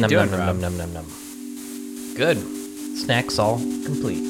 [0.00, 0.56] you num, doing, num, Rob?
[0.56, 2.14] num, num, num, num.
[2.16, 2.38] Good.
[2.98, 4.24] Snacks all complete.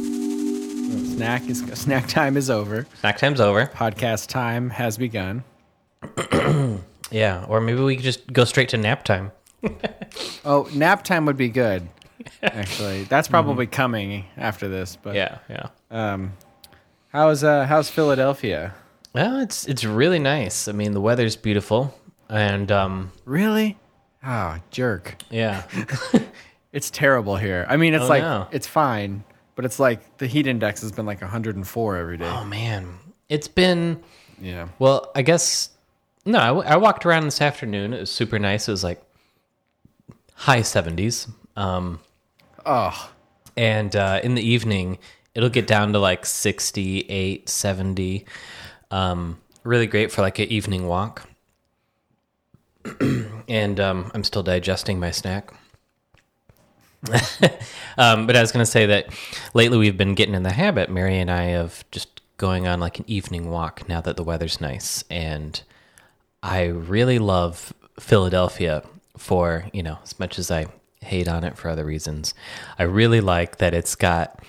[1.14, 2.86] Snack is snack time is over.
[3.00, 3.66] Snack time's over.
[3.66, 5.44] Podcast time has begun.
[7.12, 9.32] Yeah, or maybe we could just go straight to nap time.
[10.44, 11.88] Oh, nap time would be good.
[12.42, 14.96] Actually, that's probably coming after this.
[14.96, 15.66] But Yeah, yeah.
[15.90, 16.34] um,
[17.08, 18.74] how's uh how's Philadelphia?
[19.12, 20.68] Well, it's it's really nice.
[20.68, 21.98] I mean, the weather's beautiful,
[22.28, 23.76] and um, Really?
[24.24, 25.16] Oh, jerk!
[25.30, 25.62] yeah,
[26.72, 27.66] It's terrible here.
[27.68, 28.46] I mean, it's Oh, like no.
[28.52, 29.24] it's fine,
[29.56, 32.26] but it's like the heat index has been like 104 every day.
[32.28, 34.02] oh man, it's been
[34.40, 34.68] Yeah.
[34.78, 35.10] well.
[35.16, 35.70] I guess
[36.24, 36.38] no.
[36.38, 37.92] I, w- I walked around this afternoon.
[37.92, 38.68] It was super nice.
[38.68, 39.02] It was like
[40.34, 41.26] high seventies.
[41.56, 42.00] Um,
[42.66, 43.10] Oh,
[43.56, 44.98] and uh, in the evening
[45.34, 48.26] it'll get down to like 68 70
[48.90, 51.26] um, really great for like an evening walk
[53.50, 55.52] and um, i'm still digesting my snack.
[57.98, 59.12] Um, but i was going to say that
[59.52, 62.98] lately we've been getting in the habit mary and i of just going on like
[62.98, 65.04] an evening walk now that the weather's nice.
[65.10, 65.60] And
[66.42, 68.82] i really love philadelphia
[69.18, 70.66] for you know as much as i
[71.02, 72.32] hate on it for other reasons
[72.78, 74.42] i really like that it's got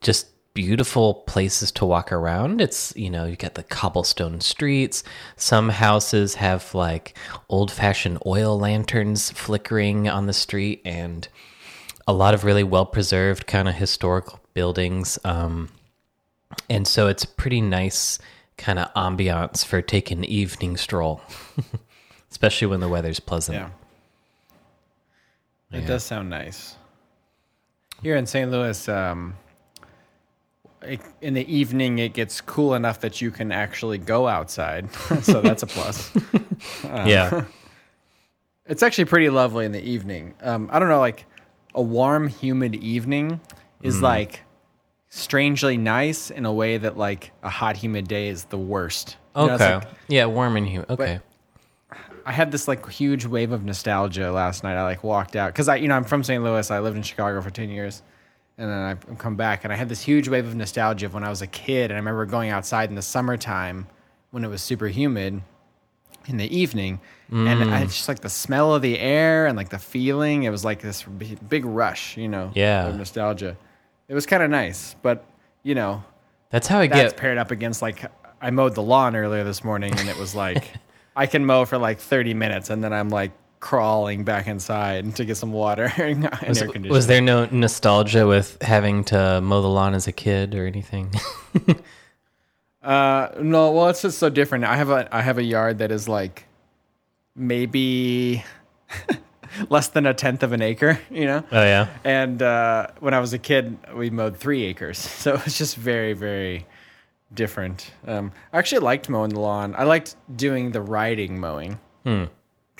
[0.00, 2.60] just beautiful places to walk around.
[2.60, 5.02] It's, you know, you got the cobblestone streets.
[5.36, 7.16] Some houses have like
[7.48, 11.28] old fashioned oil lanterns flickering on the street and
[12.06, 15.18] a lot of really well preserved kind of historical buildings.
[15.24, 15.70] Um,
[16.68, 18.18] and so it's a pretty nice
[18.56, 21.22] kind of ambiance for taking an evening stroll,
[22.30, 23.56] especially when the weather's pleasant.
[23.56, 23.70] yeah.
[25.72, 26.74] It does sound nice.
[28.02, 28.50] Here in St.
[28.50, 29.34] Louis, um,
[31.20, 34.92] in the evening, it gets cool enough that you can actually go outside.
[35.22, 36.10] so that's a plus.
[36.84, 37.44] Yeah.
[38.66, 40.34] It's actually pretty lovely in the evening.
[40.42, 41.26] Um, I don't know, like
[41.74, 43.40] a warm, humid evening
[43.82, 44.02] is Mm.
[44.02, 44.42] like
[45.08, 49.16] strangely nice in a way that like a hot, humid day is the worst.
[49.34, 49.74] You know, Okay.
[49.76, 50.88] like- yeah, warm and humid.
[50.88, 51.18] Okay.
[52.24, 54.76] I had this like huge wave of nostalgia last night.
[54.76, 56.44] I like walked out because I, you know, I'm from St.
[56.44, 56.70] Louis.
[56.70, 58.02] I lived in Chicago for 10 years.
[58.60, 61.24] And then I come back and I had this huge wave of nostalgia of when
[61.24, 61.90] I was a kid.
[61.90, 63.86] And I remember going outside in the summertime
[64.32, 65.40] when it was super humid
[66.26, 67.00] in the evening.
[67.30, 67.86] And I mm.
[67.86, 70.42] just like the smell of the air and like the feeling.
[70.42, 72.88] It was like this big rush, you know, Yeah.
[72.88, 73.56] of nostalgia.
[74.08, 74.94] It was kind of nice.
[75.00, 75.24] But,
[75.62, 76.04] you know,
[76.50, 78.04] That's how I that's get paired up against like
[78.42, 80.70] I mowed the lawn earlier this morning and it was like
[81.16, 85.24] I can mow for like 30 minutes and then I'm like crawling back inside to
[85.24, 86.90] get some water and air Was, conditioning.
[86.90, 91.12] was there no nostalgia with having to mow the lawn as a kid or anything?
[92.82, 94.64] Uh, no, well, it's just so different.
[94.64, 96.46] I have a I have a yard that is like
[97.36, 98.42] maybe
[99.68, 101.44] less than a tenth of an acre, you know.
[101.52, 105.44] oh yeah, And uh, when I was a kid, we mowed three acres, so it
[105.44, 106.66] was just very, very
[107.34, 107.90] different.
[108.06, 109.74] Um, I actually liked mowing the lawn.
[109.76, 111.78] I liked doing the riding mowing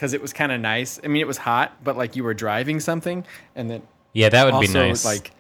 [0.01, 0.99] because it was kind of nice.
[1.05, 3.23] I mean, it was hot, but like you were driving something,
[3.55, 3.83] and then
[4.15, 5.05] yeah, that would also be nice.
[5.05, 5.31] like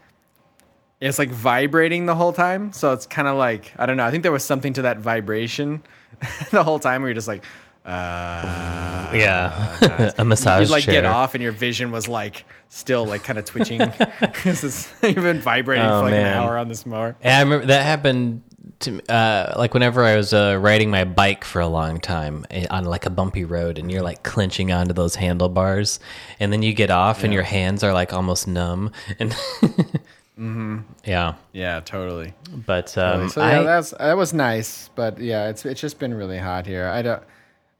[1.00, 2.70] it's like vibrating the whole time.
[2.74, 4.04] So it's kind of like I don't know.
[4.04, 5.82] I think there was something to that vibration
[6.50, 7.42] the whole time where you're just like.
[7.82, 10.92] Uh, yeah, a massage You'd like chair.
[10.92, 13.78] get off, and your vision was like still like kind of twitching.
[14.20, 16.26] because You've been vibrating Oh, for like man.
[16.26, 17.16] an hour on this mower.
[17.22, 18.42] And I remember that happened
[18.80, 22.66] to uh, like whenever I was uh, riding my bike for a long time eh,
[22.70, 26.00] on like a bumpy road, and you're like clenching onto those handlebars,
[26.38, 29.36] and then you get off, and your hands are like almost numb, and
[31.04, 31.34] yeah.
[31.52, 32.32] Yeah, totally.
[32.66, 36.14] But um, So yeah, I, that's that was nice, but yeah, it's it's just been
[36.14, 36.86] really hot here.
[36.86, 37.22] I don't.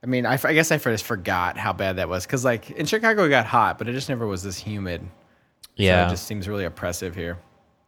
[0.03, 3.25] I mean, I guess I just forgot how bad that was because like in Chicago
[3.25, 5.03] it got hot, but it just never was this humid.
[5.03, 6.07] So yeah.
[6.07, 7.39] it just seems really oppressive here.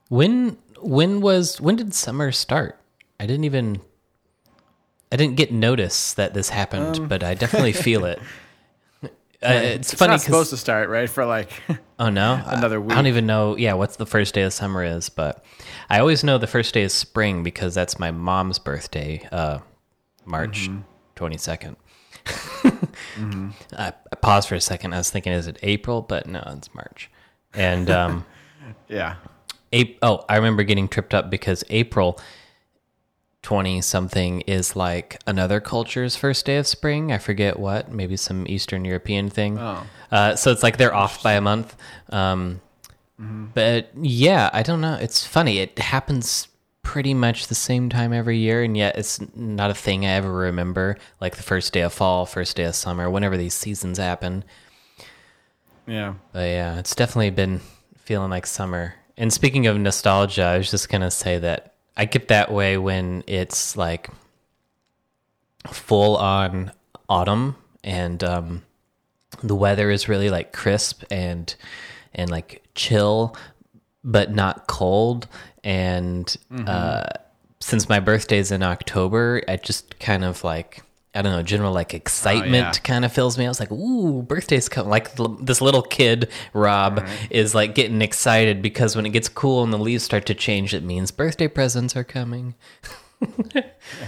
[0.08, 2.78] When when was when did summer start?
[3.22, 3.80] I didn't even
[5.12, 8.18] I didn't get notice that this happened, but I definitely feel it.
[9.44, 11.50] Uh, it's, It's funny not supposed to start right for like.
[11.98, 13.56] oh no, another I, I don't even know.
[13.56, 15.44] Yeah, what's the first day of summer is, but
[15.90, 19.58] I always know the first day is spring because that's my mom's birthday, uh,
[20.24, 20.82] March Mm-hmm.
[21.16, 21.76] twenty second.
[23.76, 24.94] I, I paused for a second.
[24.94, 26.02] I was thinking, is it April?
[26.02, 27.10] But no, it's March.
[27.52, 28.24] And um,
[28.88, 29.16] yeah.
[29.72, 32.20] April, oh, I remember getting tripped up because April
[33.42, 37.10] 20 something is like another culture's first day of spring.
[37.10, 39.58] I forget what, maybe some Eastern European thing.
[39.58, 39.84] Oh.
[40.10, 41.76] Uh, so it's like they're off by a month.
[42.10, 42.60] Um,
[43.54, 44.94] But yeah, I don't know.
[44.94, 45.58] It's funny.
[45.58, 46.48] It happens
[46.82, 50.32] pretty much the same time every year, and yet it's not a thing I ever
[50.32, 50.96] remember.
[51.20, 54.44] Like the first day of fall, first day of summer, whenever these seasons happen.
[55.86, 56.14] Yeah.
[56.32, 57.60] But yeah, it's definitely been
[57.98, 58.94] feeling like summer.
[59.16, 63.22] And speaking of nostalgia, I was just gonna say that I get that way when
[63.26, 64.08] it's like
[65.68, 66.72] full on
[67.08, 68.62] autumn and um,
[69.42, 71.54] the weather is really like crisp and
[72.14, 73.36] and like chill,
[74.04, 75.28] but not cold.
[75.64, 76.34] And
[76.66, 77.04] uh,
[77.60, 80.82] since my birthday's in October, I just kind of like
[81.14, 82.72] I don't know, general like excitement yeah.
[82.72, 83.44] kind of fills me.
[83.44, 88.00] I was like, "Ooh, birthday's coming!" Like l- this little kid, Rob, is like getting
[88.00, 91.48] excited because when it gets cool and the leaves start to change, it means birthday
[91.48, 92.54] presents are coming.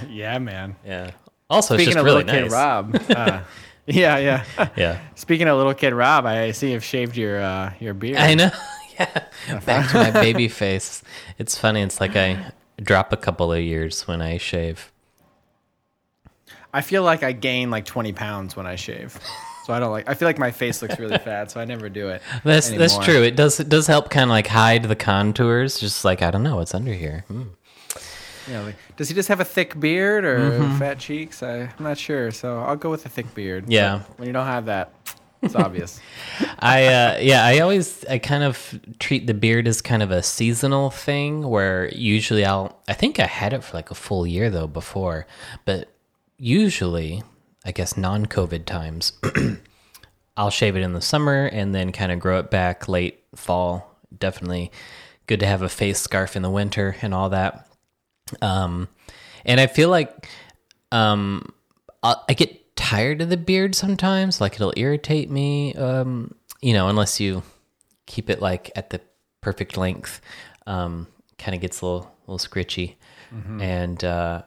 [0.09, 0.77] Yeah, man.
[0.85, 1.13] Yeah.
[1.51, 2.51] Also, Speaking it's just of really little nice.
[2.51, 3.03] kid Rob.
[3.11, 3.45] Uh,
[3.87, 4.69] yeah, yeah.
[4.77, 8.17] Yeah, Speaking of little kid Rob, I see you've shaved your uh, your beard.
[8.17, 8.51] I know.
[8.99, 11.03] yeah, back to my baby face.
[11.39, 11.83] It's funny.
[11.83, 14.91] It's like I drop a couple of years when I shave.
[16.75, 19.19] I feel like I gain like 20 pounds when I shave.
[19.65, 20.07] So I don't like.
[20.09, 22.21] I feel like my face looks really fat, so I never do it.
[22.45, 23.23] That's that's true.
[23.23, 25.79] It does it does help kind of like hide the contours.
[25.81, 27.25] Just like I don't know what's under here.
[27.31, 30.79] You know, like, does he just have a thick beard or Mm-hmm.
[30.79, 31.43] fat cheeks?
[31.43, 32.31] I, I'm not sure.
[32.31, 33.65] So I'll go with a thick beard.
[33.73, 34.03] Yeah.
[34.07, 34.93] But when you don't have that,
[35.41, 35.99] it's obvious.
[36.59, 40.23] I uh, yeah, I always I kind of treat the beard as kind of a
[40.23, 44.51] seasonal thing where usually I'll I think I had it for like a full year
[44.51, 45.27] though before,
[45.65, 45.89] but
[46.37, 47.23] usually
[47.65, 49.13] I guess non-COVID times
[50.37, 53.99] I'll shave it in the summer and then kind of grow it back late fall.
[54.17, 54.71] Definitely
[55.27, 57.69] good to have a face scarf in the winter and all that.
[58.43, 58.89] Um,
[59.45, 60.29] and I feel like
[60.93, 61.53] um,
[62.03, 64.41] I, I get tired of the beard sometimes.
[64.41, 65.75] Like it'll irritate me.
[65.75, 67.43] Um, you know, unless you
[68.07, 69.01] keep it like at the
[69.41, 70.21] perfect length.
[70.67, 71.07] Um,
[71.39, 72.97] kind of gets a little little scritchy.
[73.61, 74.43] And uh,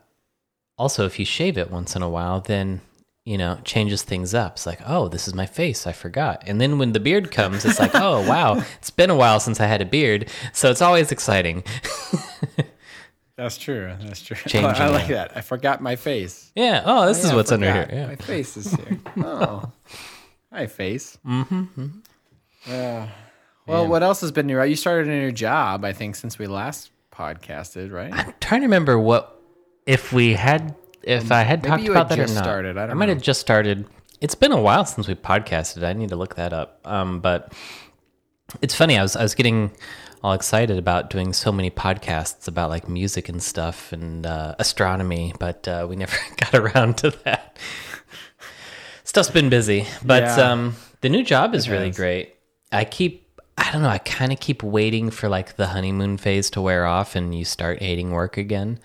[0.77, 2.81] also, if you shave it once in a while, then
[3.25, 4.53] you know changes things up.
[4.53, 5.87] It's like, oh, this is my face.
[5.87, 6.43] I forgot.
[6.45, 9.59] And then when the beard comes, it's like, oh wow, it's been a while since
[9.59, 10.29] I had a beard.
[10.53, 11.63] So it's always exciting.
[13.35, 13.93] That's true.
[14.01, 14.35] That's true.
[14.35, 15.37] Changing I like that.
[15.37, 16.51] I forgot my face.
[16.55, 16.81] Yeah.
[16.85, 17.89] Oh, this is Yeah, I what's under here.
[17.91, 18.07] Yeah.
[18.07, 18.99] My face is here.
[19.17, 19.71] Oh,
[20.51, 21.19] hi face.
[21.25, 21.87] Mm-hmm.
[22.67, 23.09] Yeah.
[23.67, 24.63] Well, what else has been new?
[24.63, 28.13] You started a new job, I think, since we last podcasted, right?
[28.13, 29.36] I'm trying to remember what
[29.87, 32.43] if we had if I had maybe talked you about had that just or not.
[32.43, 32.77] started.
[32.77, 33.13] I don't might know.
[33.13, 33.85] have just started.
[34.21, 35.83] It's been a while since we podcasted.
[35.83, 36.79] I need to look that up.
[36.85, 37.53] Um, but
[38.61, 38.97] it's funny.
[38.97, 39.71] I was I was getting
[40.23, 45.33] all excited about doing so many podcasts about like music and stuff and uh, astronomy,
[45.39, 47.57] but uh, we never got around to that.
[49.03, 50.51] Stuff's been busy, but Yeah.
[50.51, 51.95] um, the new job is really has.
[51.95, 52.35] great.
[52.71, 53.23] I keep.
[53.59, 53.89] I don't know.
[53.89, 57.43] I kind of keep waiting for like the honeymoon phase to wear off and you
[57.43, 58.79] start hating work again.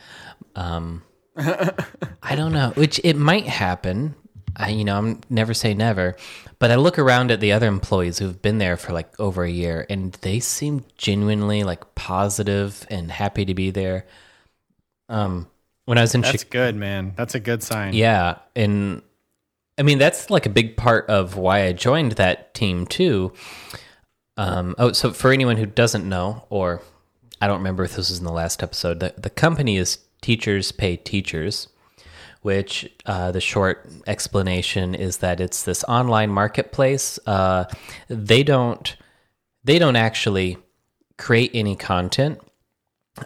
[0.54, 1.02] Um,
[1.36, 4.14] I don't know, which it might happen.
[4.54, 6.16] I, you know, I'm never say never,
[6.58, 9.50] but I look around at the other employees who've been there for like over a
[9.50, 14.06] year, and they seem genuinely like positive and happy to be there.
[15.08, 15.48] Um,
[15.86, 17.14] when I was in That's Chicago, good, man.
[17.16, 17.94] That's a good sign.
[17.94, 19.02] yeah, and
[19.78, 23.32] I mean that's like a big part of why I joined that team too.
[24.36, 26.82] Um, oh, so for anyone who doesn't know, or
[27.40, 30.72] I don't remember if this was in the last episode, the, the company is Teachers
[30.72, 31.68] Pay Teachers,
[32.40, 37.18] which uh, the short explanation is that it's this online marketplace.
[37.26, 37.64] Uh,
[38.08, 38.96] they don't
[39.64, 40.56] they don't actually
[41.18, 42.40] create any content,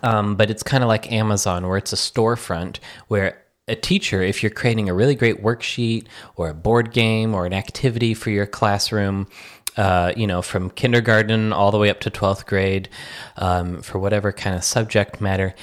[0.03, 4.43] um, but it's kind of like Amazon, where it's a storefront where a teacher, if
[4.43, 8.47] you're creating a really great worksheet or a board game or an activity for your
[8.47, 9.27] classroom,
[9.77, 12.89] uh, you know, from kindergarten all the way up to 12th grade,
[13.37, 15.55] um, for whatever kind of subject matter,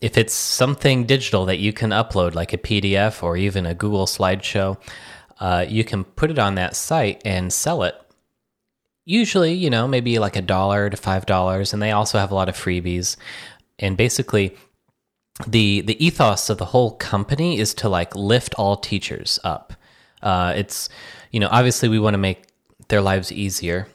[0.00, 4.06] if it's something digital that you can upload, like a PDF or even a Google
[4.06, 4.78] slideshow,
[5.40, 7.94] uh, you can put it on that site and sell it.
[9.04, 12.34] Usually you know maybe like a dollar to five dollars and they also have a
[12.34, 13.16] lot of freebies.
[13.78, 14.56] And basically
[15.46, 19.74] the the ethos of the whole company is to like lift all teachers up.
[20.22, 20.88] Uh, it's
[21.30, 22.48] you know obviously we want to make
[22.88, 23.86] their lives easier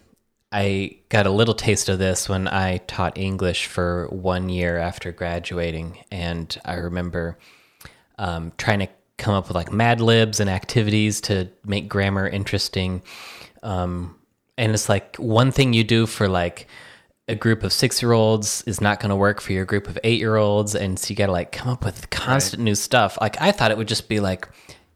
[0.52, 5.12] i got a little taste of this when i taught english for one year after
[5.12, 7.38] graduating and i remember
[8.18, 8.88] um, trying to
[9.22, 13.02] come up with like mad libs and activities to make grammar interesting.
[13.64, 14.16] Um,
[14.58, 16.68] and it's like one thing you do for like
[17.28, 19.98] a group of six year olds is not going to work for your group of
[20.04, 23.18] eight year olds and so you got to like come up with constant new stuff.
[23.22, 24.48] Like i thought it would just be like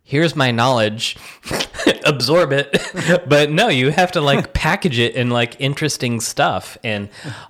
[0.06, 1.18] here's my knowledge
[2.06, 2.70] absorb it
[3.28, 7.10] but no you have to like package it in like interesting stuff and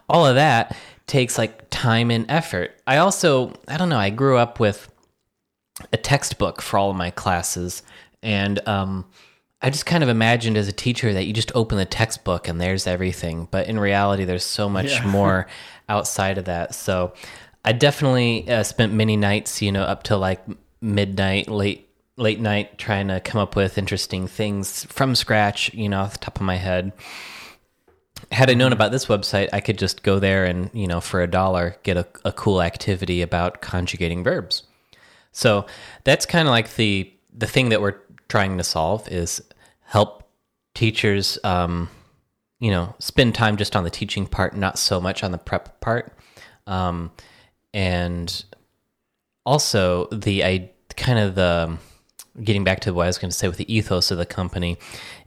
[0.09, 4.37] all of that takes like time and effort i also i don't know i grew
[4.37, 4.89] up with
[5.91, 7.83] a textbook for all of my classes
[8.23, 9.05] and um
[9.61, 12.61] I just kind of imagined as a teacher that you just open the textbook and
[12.61, 13.47] there's everything.
[13.49, 15.07] But in reality, there's so much Yeah.
[15.07, 15.47] more
[15.89, 16.75] outside of that.
[16.75, 17.13] So
[17.63, 20.41] I definitely uh, spent many nights, you know, up till like
[20.81, 21.84] midnight, late
[22.17, 26.19] late night, trying to come up with interesting things from scratch, you know, off the
[26.19, 26.93] top of my head.
[28.31, 31.21] Had I known about this website, I could just go there and, you know, for
[31.21, 34.63] a dollar, get a, a cool activity about conjugating verbs.
[35.31, 35.65] So
[36.05, 39.43] that's kind of like the the thing that we're trying to solve is
[39.81, 40.23] help
[40.73, 41.89] teachers, um,
[42.59, 45.81] you know, spend time just on the teaching part, not so much on the prep
[45.81, 46.17] part,
[46.67, 47.11] um,
[47.73, 48.45] and
[49.45, 51.77] also the I kind of the
[52.43, 54.77] getting back to what I was going to say with the ethos of the company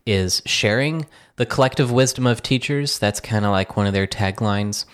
[0.07, 2.99] is sharing the collective wisdom of teachers.
[2.99, 4.85] That's kind of like one of their taglines,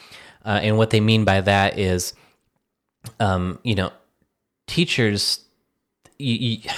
[0.45, 2.15] uh, and what they mean by that is,
[3.21, 3.93] um, you know,
[4.67, 5.41] teachers.
[6.19, 6.71] You, you,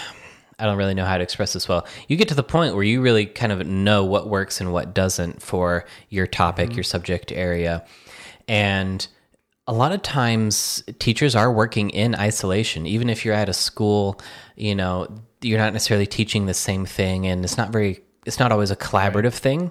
[0.58, 1.86] I don't really know how to express this well.
[2.08, 4.94] You get to the point where you really kind of know what works and what
[4.94, 7.84] doesn't for your topic, your subject area.
[8.48, 9.06] And
[9.66, 12.86] a lot of times teachers are working in isolation.
[12.86, 14.20] Even if you're at a school,
[14.54, 15.08] you know,
[15.40, 18.76] you're not necessarily teaching the same thing and it's not very it's not always a
[18.76, 19.70] collaborative thing.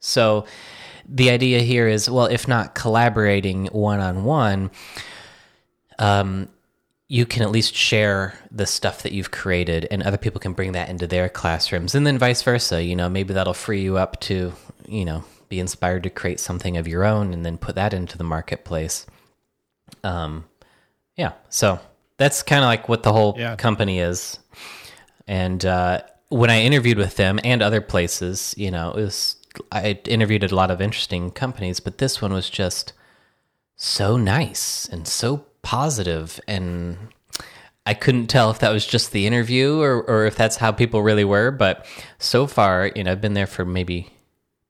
[0.00, 0.44] So
[1.08, 4.70] the idea here is well, if not collaborating one on one,
[5.98, 6.48] um,
[7.08, 10.72] you can at least share the stuff that you've created and other people can bring
[10.72, 14.20] that into their classrooms and then vice versa you know maybe that'll free you up
[14.20, 14.52] to
[14.86, 18.18] you know be inspired to create something of your own and then put that into
[18.18, 19.06] the marketplace
[20.04, 20.44] um
[21.16, 21.78] yeah so
[22.16, 23.56] that's kind of like what the whole Yeah.
[23.56, 24.38] company is
[25.26, 29.36] and uh when i interviewed with them and other places you know it was
[29.72, 32.92] i interviewed at a lot of interesting companies but this one was just
[33.76, 36.96] so nice and so positive and
[37.86, 41.02] I couldn't tell if that was just the interview or, or if that's how people
[41.02, 41.86] really were, but
[42.18, 44.10] so far, you know, I've been there for maybe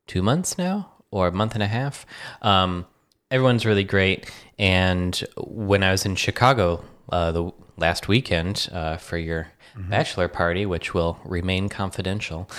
[0.06, 2.06] two months now or a month and a half.
[2.42, 2.87] Um,
[3.28, 4.30] everyone's really great.
[4.59, 10.67] And when I was in Chicago uh, the last weekend uh, for your bachelor party,
[10.67, 12.50] which will remain confidential,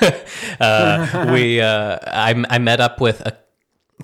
[0.60, 3.38] uh, we uh, I, I met up with a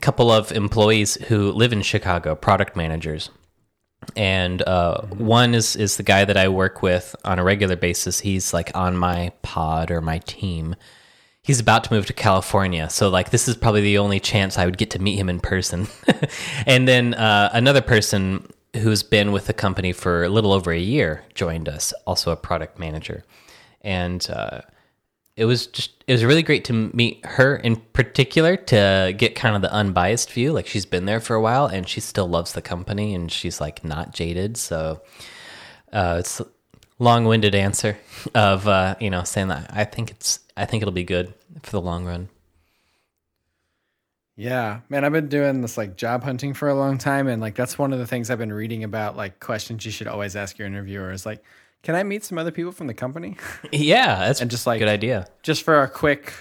[0.01, 3.31] couple of employees who live in Chicago, product managers.
[4.15, 8.21] And uh, one is is the guy that I work with on a regular basis.
[8.21, 10.77] He's like on my pod or my team.
[11.47, 14.65] He's about to move to California, so like this is probably the only chance I
[14.65, 15.87] would get to meet him in person.
[16.67, 20.79] and then uh, another person who's been with the company for a little over a
[20.79, 23.25] year joined us, also a product manager,
[23.81, 24.63] and uh,
[25.37, 29.55] it was just it was really great to meet her in particular to get kind
[29.55, 30.53] of the unbiased view.
[30.53, 33.61] Like she's been there for a while and she still loves the company and she's
[33.61, 34.57] like not jaded.
[34.57, 35.01] So
[35.93, 36.43] uh, it's
[36.99, 37.99] long-winded answer
[38.35, 41.71] of uh, you know saying that i think it's i think it'll be good for
[41.73, 42.29] the long run
[44.37, 47.55] Yeah, man, I've been doing this like job hunting for a long time, and like
[47.55, 49.17] that's one of the things I've been reading about.
[49.17, 51.43] Like questions you should always ask your interviewer is like,
[51.83, 53.37] "Can I meet some other people from the company,
[53.73, 56.35] yeah that's And just, like- good idea just for a quick,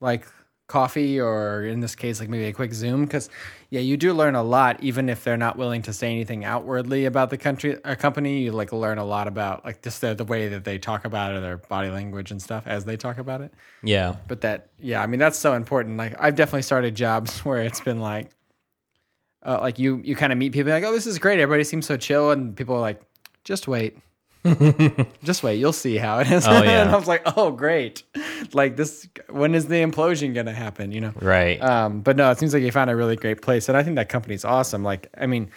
[0.00, 0.26] like
[0.68, 3.28] coffee, or in this case, like maybe a quick Zoom?" Because
[3.70, 7.04] yeah, you do learn a lot, even if they're not willing to say anything outwardly
[7.04, 8.42] about the country or company.
[8.42, 11.32] You like learn a lot about like just the, the way that they talk about
[11.32, 13.52] it, or their body language and stuff as they talk about it.
[13.82, 17.62] yeah but that yeah i mean that's so important like i've definitely started jobs where
[17.62, 18.30] it's been like
[19.46, 21.86] uh, like you you kind of meet people like oh this is great everybody seems
[21.86, 23.00] so chill and people are like
[23.44, 23.96] just wait
[25.22, 26.82] just wait you'll see how it is Oh, yeah.
[26.82, 28.02] and i was like oh great
[28.52, 32.38] like this when is the implosion gonna happen you know right um, but no, it
[32.38, 34.82] seems like you found a really great place, and I think that company's awesome.
[34.82, 35.50] Like, I mean,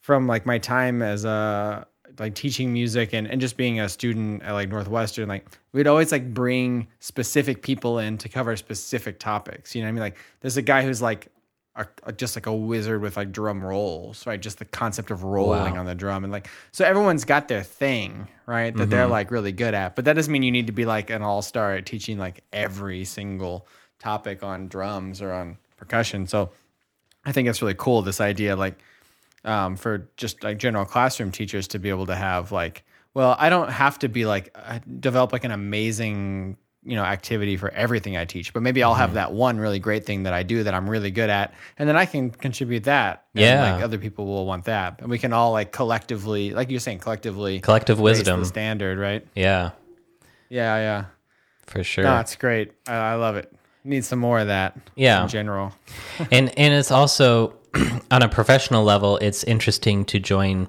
[0.00, 1.86] from like my time as a
[2.18, 6.12] like teaching music and, and just being a student at like Northwestern, like we'd always
[6.12, 9.74] like bring specific people in to cover specific topics.
[9.74, 10.00] You know what I mean?
[10.02, 11.28] Like, there's a guy who's like
[12.16, 14.40] just like a wizard with like drum rolls, right?
[14.40, 15.80] Just the concept of rolling Wow.
[15.80, 18.76] on the drum, and like so everyone's got their thing, right?
[18.76, 19.96] That they're like really good at.
[19.96, 22.42] But that doesn't mean you need to be like an all star at teaching like
[22.52, 23.66] every single
[23.98, 26.26] topic on drums or on percussion.
[26.26, 26.50] So
[27.24, 28.78] I think it's really cool this idea like
[29.44, 33.48] um, for just like general classroom teachers to be able to have like well I
[33.48, 38.16] don't have to be like uh, develop like an amazing you know activity for everything
[38.16, 39.00] I teach but maybe I'll Mm-hmm.
[39.00, 41.88] have that one really great thing that I do that I'm really good at and
[41.88, 43.74] then I can contribute that Yeah.
[43.74, 46.98] like other people will want that and we can all like collectively like you're saying
[46.98, 49.26] collectively collective wisdom the standard right?
[49.36, 49.70] Yeah.
[50.48, 51.04] Yeah yeah.
[51.66, 52.04] For sure.
[52.04, 52.72] No it's great.
[52.88, 53.52] I, I love it.
[53.84, 55.22] Need some more of that Yeah.
[55.22, 55.72] in general.
[56.30, 57.54] And and it's also
[58.10, 60.68] on a professional level it's interesting to join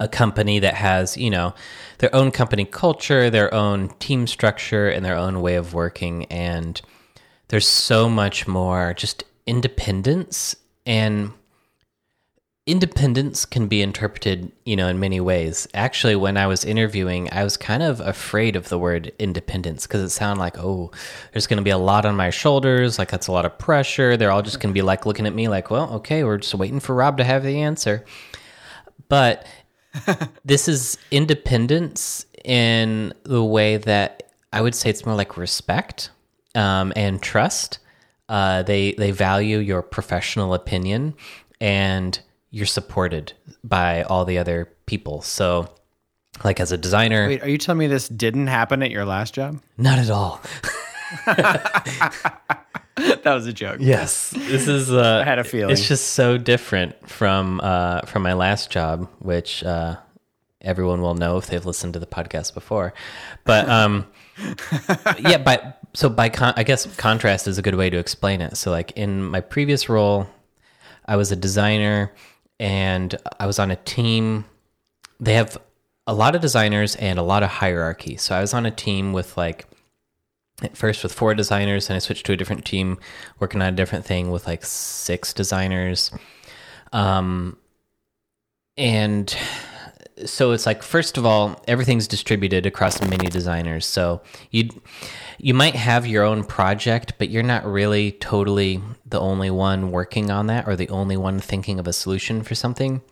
[0.00, 1.54] a company that has, you know,
[1.98, 6.24] their own company culture, their own team structure, and their own way of working.
[6.26, 6.80] And
[7.48, 11.32] there's so much more just independence and
[12.66, 15.68] independence can be interpreted, you know, in many ways.
[15.74, 20.00] Actually, when I was interviewing, I was kind of afraid of the word independence because
[20.02, 20.90] it sounded like, oh,
[21.32, 22.98] there's going to be a lot on my shoulders.
[22.98, 24.16] Like, that's a lot of pressure.
[24.16, 26.54] They're all just going to be like looking at me like, well, okay, we're just
[26.54, 28.04] waiting for Rob to have the answer.
[29.10, 29.46] But
[30.44, 36.10] this is independence in the way that I would say it's more like respect
[36.54, 37.78] um, and trust.
[38.28, 41.14] Uh, they they value your professional opinion
[41.60, 42.18] and
[42.50, 43.32] you're supported
[43.62, 45.22] by all the other people.
[45.22, 45.74] So,
[46.44, 49.34] like as a designer, Wait, are you telling me this didn't happen at your last
[49.34, 49.60] job?
[49.76, 50.40] not at all.
[52.96, 53.78] that was a joke.
[53.80, 54.92] Yes, this is.
[54.92, 55.72] Uh, I had a feeling.
[55.72, 59.96] It's just so different from uh, from my last job, which uh,
[60.60, 62.94] everyone will know if they've listened to the podcast before.
[63.44, 64.06] But um,
[65.18, 68.56] yeah, by so by con- I guess contrast is a good way to explain it.
[68.56, 70.28] So like in my previous role,
[71.06, 72.12] I was a designer
[72.58, 74.44] and I was on a team.
[75.20, 75.56] They have
[76.06, 78.16] a lot of designers and a lot of hierarchy.
[78.16, 79.66] So I was on a team with like
[80.62, 82.98] at first with four designers, and I switched to a different team
[83.38, 86.10] working on a different thing with like six designers.
[86.92, 87.58] Um,
[88.76, 89.36] and
[90.26, 93.84] so it's like first of all, everything's distributed across many designers.
[93.84, 94.70] So you
[95.38, 100.30] you might have your own project, but you're not really totally the only one working
[100.30, 103.02] on that or the only one thinking of a solution for something.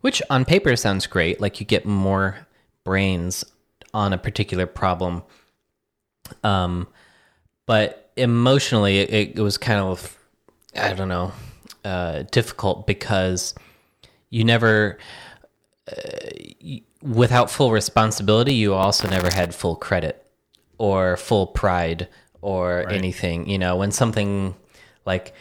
[0.00, 2.46] Which on paper sounds great, like you get more
[2.84, 3.44] brains
[3.92, 5.22] on a particular problem.
[6.44, 6.86] Um,
[7.66, 10.16] but emotionally, it, it was kind of
[10.74, 11.32] I don't know
[11.84, 13.54] uh, difficult because
[14.30, 14.98] you never
[17.02, 20.24] without full responsibility, you also never had full credit
[20.78, 22.08] or full pride
[22.42, 22.94] or Right.
[22.94, 23.48] anything.
[23.48, 24.54] You know, when something
[25.04, 25.34] like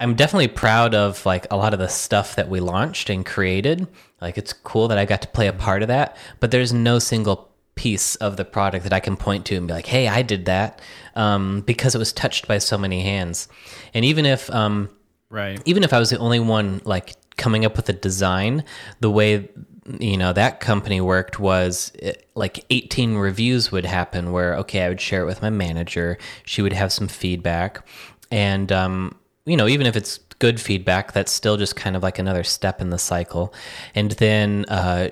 [0.00, 3.86] I'm definitely proud of like a lot of the stuff that we launched and created.
[4.20, 6.98] Like it's cool that I got to play a part of that, but there's no
[6.98, 7.49] single
[7.80, 10.44] piece of the product that I can point to and be like, "Hey, I did
[10.44, 10.82] that,"
[11.16, 13.48] um, because it was touched by so many hands.
[13.94, 14.90] And even if um,
[15.30, 15.58] Right.
[15.64, 18.64] even if I was the only one like coming up with a design,
[19.00, 19.48] the way
[19.98, 24.90] you know that company worked was it, like 18 reviews would happen where okay, I
[24.90, 27.82] would share it with my manager, she would have some feedback,
[28.30, 29.16] and um,
[29.46, 32.82] you know even if it's good feedback, that's still just kind of like another step
[32.82, 33.54] in the cycle,
[33.94, 35.08] and then uh,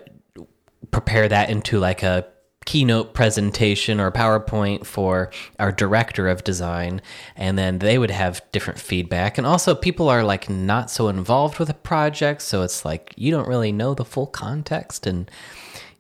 [0.91, 2.27] prepare that into like a
[2.69, 7.01] keynote presentation or PowerPoint for our director of design
[7.35, 9.39] and then they would have different feedback.
[9.39, 13.31] And also people are like not so involved with a project so it's like you
[13.31, 15.31] don't really know the full context and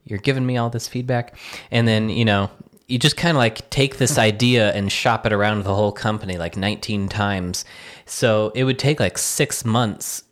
[0.04, 1.34] you're giving me all this feedback.
[1.70, 2.50] And then you know
[2.86, 6.36] you just kind of like take this idea and shop it around the whole company
[6.36, 7.64] like 19 times.
[8.04, 10.22] So it would take like 6 months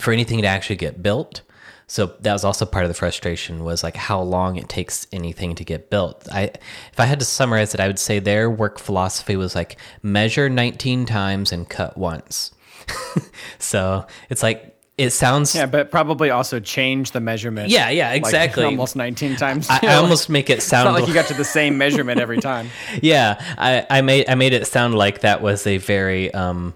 [0.00, 1.42] for anything to actually get built.
[1.88, 5.54] So that was also part of the frustration was like how long it takes anything
[5.54, 6.26] to get built.
[6.32, 6.50] I
[6.92, 10.48] if I had to summarize it, I would say their work philosophy was like measure
[10.48, 12.52] 19 times and cut once.
[13.58, 17.68] so it's like it sounds Yeah, but probably also change the measurement.
[17.68, 18.64] Yeah, yeah, like, exactly.
[18.64, 19.68] almost 19 times.
[19.68, 22.70] I, I almost make it sound like you got to the same measurement every time.
[23.00, 26.74] yeah, I, I made I made it sound like that was a very um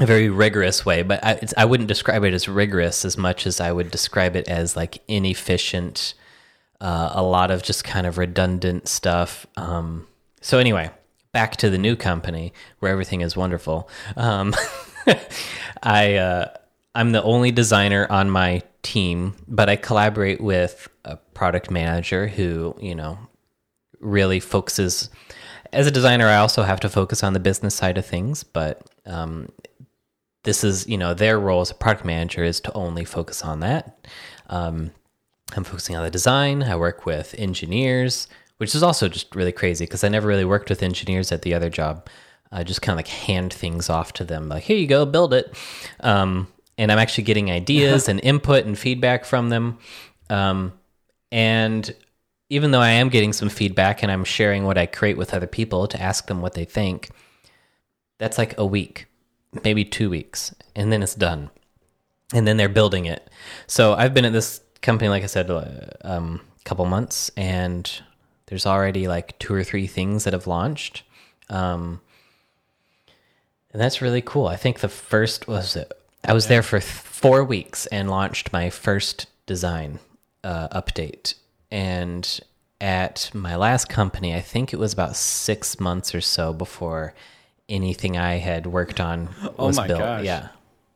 [0.00, 3.60] a very rigorous way, but I I wouldn't describe it as rigorous as much as
[3.60, 6.14] I would describe it as like inefficient,
[6.80, 9.46] uh, a lot of just kind of redundant stuff.
[9.56, 10.06] Um,
[10.40, 10.90] so anyway,
[11.32, 13.88] back to the new company where everything is wonderful.
[14.16, 14.54] Um,
[15.82, 16.48] I uh,
[16.96, 22.74] I'm the only designer on my team, but I collaborate with a product manager who
[22.80, 23.18] you know
[24.00, 25.08] really focuses
[25.72, 28.82] as a designer i also have to focus on the business side of things but
[29.06, 29.48] um,
[30.44, 33.60] this is you know their role as a product manager is to only focus on
[33.60, 34.06] that.
[34.48, 34.92] Um,
[35.56, 36.62] i'm focusing on the design.
[36.62, 38.28] I work with engineers
[38.58, 41.54] which is also just really crazy because i never really worked with engineers at the
[41.54, 42.08] other job.
[42.52, 45.34] I just kind of like hand things off to them like here you go build
[45.34, 45.54] it.
[46.00, 49.78] Um, and i'm actually getting ideas and input and feedback from them.
[50.30, 50.72] Um,
[51.30, 51.94] and
[52.48, 55.46] even though I am getting some feedback and I'm sharing what I create with other
[55.46, 57.10] people to ask them what they think,
[58.18, 59.06] that's like a week,
[59.62, 61.50] maybe two weeks, and then it's done.
[62.32, 63.30] And then they're building it.
[63.66, 67.88] So I've been at this company, like I said, a um, couple months, and
[68.46, 71.02] there's already like two or three things that have launched.
[71.48, 72.00] Um,
[73.72, 74.46] and that's really cool.
[74.46, 75.76] I think the first was
[76.24, 79.98] I was there for th- four weeks and launched my first design
[80.42, 81.34] uh, update.
[81.70, 82.40] And
[82.80, 87.14] at my last company, I think it was about six months or so before
[87.68, 89.26] anything I had worked on
[89.58, 90.00] was Oh my built.
[90.00, 90.24] gosh.
[90.24, 90.48] Yeah.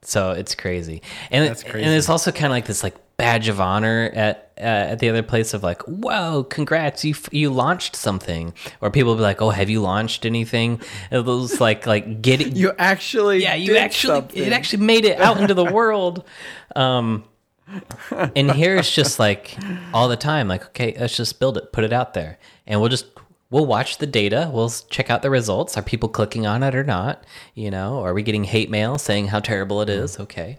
[0.02, 1.02] So it's crazy.
[1.30, 1.84] And, That's it- crazy.
[1.86, 5.08] and it's also kind of like this like badge of honor at uh, at the
[5.08, 8.54] other place of like, whoa, congrats, you f- you launched something.
[8.80, 10.80] Or people will be like, oh, have you launched anything?
[11.10, 14.42] It was like like getting You actually, yeah, you actually something.
[14.44, 16.24] it actually made it out into the world.
[16.76, 17.24] Um,
[18.34, 19.56] and here it's just like
[19.92, 22.88] all the time, like okay, let's just build it, put it out there, and we'll
[22.88, 23.06] just
[23.50, 25.76] we'll watch the data, we'll check out the results.
[25.76, 27.24] Are people clicking on it or not?
[27.54, 30.16] You know, are we getting hate mail saying how terrible it is?
[30.16, 30.20] Mm.
[30.20, 30.58] Okay,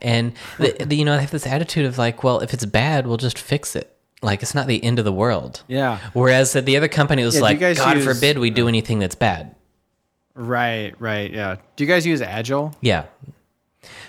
[0.00, 3.06] and the, the, you know, they have this attitude of like, well, if it's bad,
[3.06, 3.88] we'll just fix it.
[4.24, 5.62] Like it's not the end of the world.
[5.66, 5.98] Yeah.
[6.12, 9.56] Whereas the other company was Yeah, like, God use- forbid we do anything that's bad.
[10.34, 11.56] Right, right, yeah.
[11.76, 12.72] Do you guys use Agile?
[12.80, 13.04] Yeah.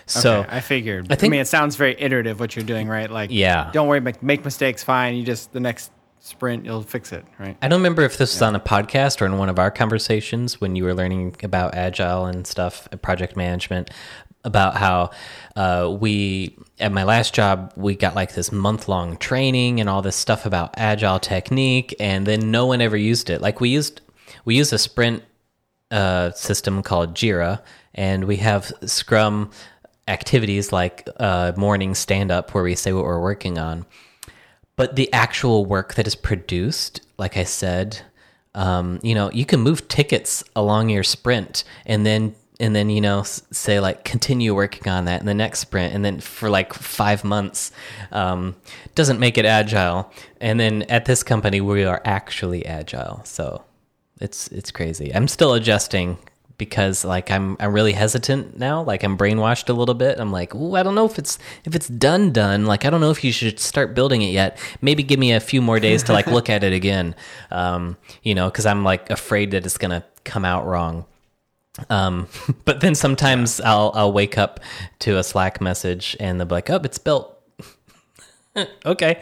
[0.05, 1.11] So Okay, I figured.
[1.11, 3.09] I I, mean, it sounds very iterative what you're doing, right?
[3.09, 3.71] Like, Yeah.
[3.73, 5.15] don't worry, make, make mistakes, fine.
[5.15, 5.91] You just the next
[6.23, 7.57] sprint, you'll fix it, right?
[7.61, 10.61] I don't remember if this was on a podcast or in one of our conversations
[10.61, 13.91] when you were learning about agile and stuff, project management,
[14.45, 15.11] about how
[15.57, 20.01] uh, we at my last job we got like this month long training and all
[20.01, 23.41] this stuff about agile technique, and then no one ever used it.
[23.41, 23.99] Like we used
[24.45, 25.23] we used a sprint
[25.91, 27.61] uh, system called Jira,
[27.93, 29.51] and we have Scrum
[30.07, 33.85] activities like uh, morning stand up where we say what we're working on
[34.75, 38.01] but the actual work that is produced, like I said,
[38.55, 43.01] um, you know, you can move tickets along your sprint and then and then you
[43.01, 46.73] know say like continue working on that in the next sprint and then for like
[46.73, 47.71] five months
[48.11, 48.55] um,
[48.95, 50.11] doesn't make it agile.
[50.39, 53.21] And then at this company we are actually agile.
[53.25, 53.63] So
[54.21, 55.13] it's it's crazy.
[55.13, 56.17] I'm still adjusting
[56.65, 58.81] because like i'm i'm really hesitant now.
[58.83, 60.19] Like i'm brainwashed a little bit.
[60.19, 62.65] I'm like Ooh, i don't know if it's if it's done done.
[62.65, 64.57] Like i don't know if you should start building it yet.
[64.81, 67.15] Maybe give me a few more days to like look at it again
[67.51, 71.05] um you know because i'm like afraid that it's gonna come out wrong.
[71.89, 72.27] Um
[72.65, 74.59] but then sometimes i'll i'll wake up
[74.99, 77.29] to a slack message and they'll be like oh it's built.
[78.85, 79.21] Okay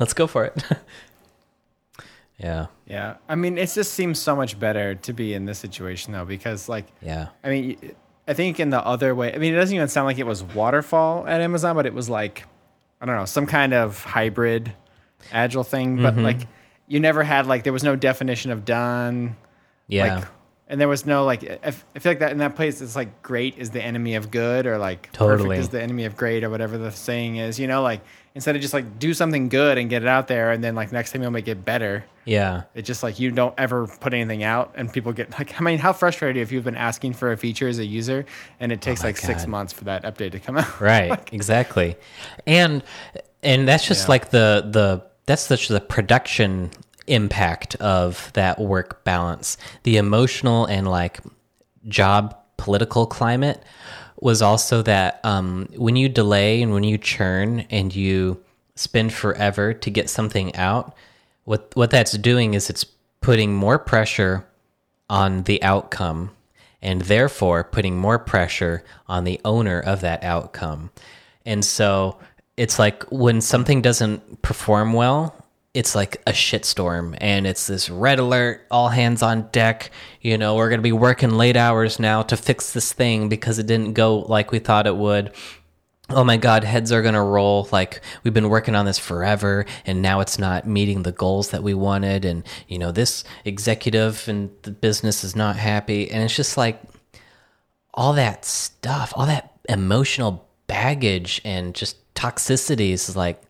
[0.00, 0.62] let's go for it.
[2.36, 3.16] Yeah Yeah.
[3.28, 6.68] I mean, it just seems so much better to be in this situation though, because
[6.68, 7.92] like, yeah I mean,
[8.28, 10.42] I think in the other way, I mean, it doesn't even sound like it was
[10.42, 12.44] waterfall at Amazon, but it was like,
[13.00, 14.72] I don't know, some kind of hybrid
[15.32, 15.96] agile thing.
[16.02, 16.22] But Mm-hmm.
[16.24, 16.46] like,
[16.86, 19.36] you never had like there was no definition of done.
[19.88, 20.24] yeah Like,
[20.68, 21.44] and there was no like.
[21.44, 24.14] I f- I feel like that in that place, it's like great is the enemy
[24.14, 25.48] of good, or like Totally.
[25.48, 27.58] perfect is the enemy of great, or whatever the saying is.
[27.60, 28.00] You know, like
[28.34, 30.90] instead of just like do something good and get it out there, and then like
[30.92, 32.04] next time you'll make it better.
[32.24, 35.60] yeah It's just like you don't ever put anything out, and people get like.
[35.60, 38.24] I mean, how frustrating if you've been asking for a feature as a user,
[38.58, 40.80] and it takes Oh like six months for that update to come out.
[40.80, 41.96] right exactly
[42.46, 42.82] and
[43.42, 44.10] and that's just Yeah.
[44.12, 46.70] like the the that's such the production
[47.06, 51.20] impact of that work balance the emotional and like
[51.88, 53.62] job political climate
[54.20, 58.42] was also that um, when you delay and when you churn and you
[58.74, 60.94] spend forever to get something out
[61.44, 62.86] what what that's doing is it's
[63.20, 64.46] putting more pressure
[65.08, 66.30] on the outcome
[66.82, 70.90] and therefore putting more pressure on the owner of that outcome.
[71.46, 72.18] And so
[72.58, 75.34] it's like when something doesn't perform well,
[75.74, 79.90] it's like a shitstorm and it's this red alert, all hands on deck.
[80.20, 83.58] You know, we're going to be working late hours now to fix this thing because
[83.58, 85.34] it didn't go like we thought it would.
[86.10, 87.68] Oh my god heads are going to roll.
[87.72, 91.64] Like we've been working on this forever and now it's not meeting the goals that
[91.64, 92.24] we wanted.
[92.24, 96.08] And you know this executive and the business is not happy.
[96.08, 96.80] And it's just like
[97.92, 103.40] all that stuff all that emotional baggage and just toxicities is like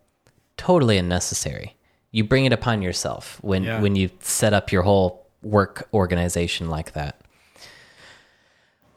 [0.56, 1.74] totally unnecessary
[2.14, 3.80] you bring it upon yourself when Yeah.
[3.80, 7.20] when you set up your whole work organization like that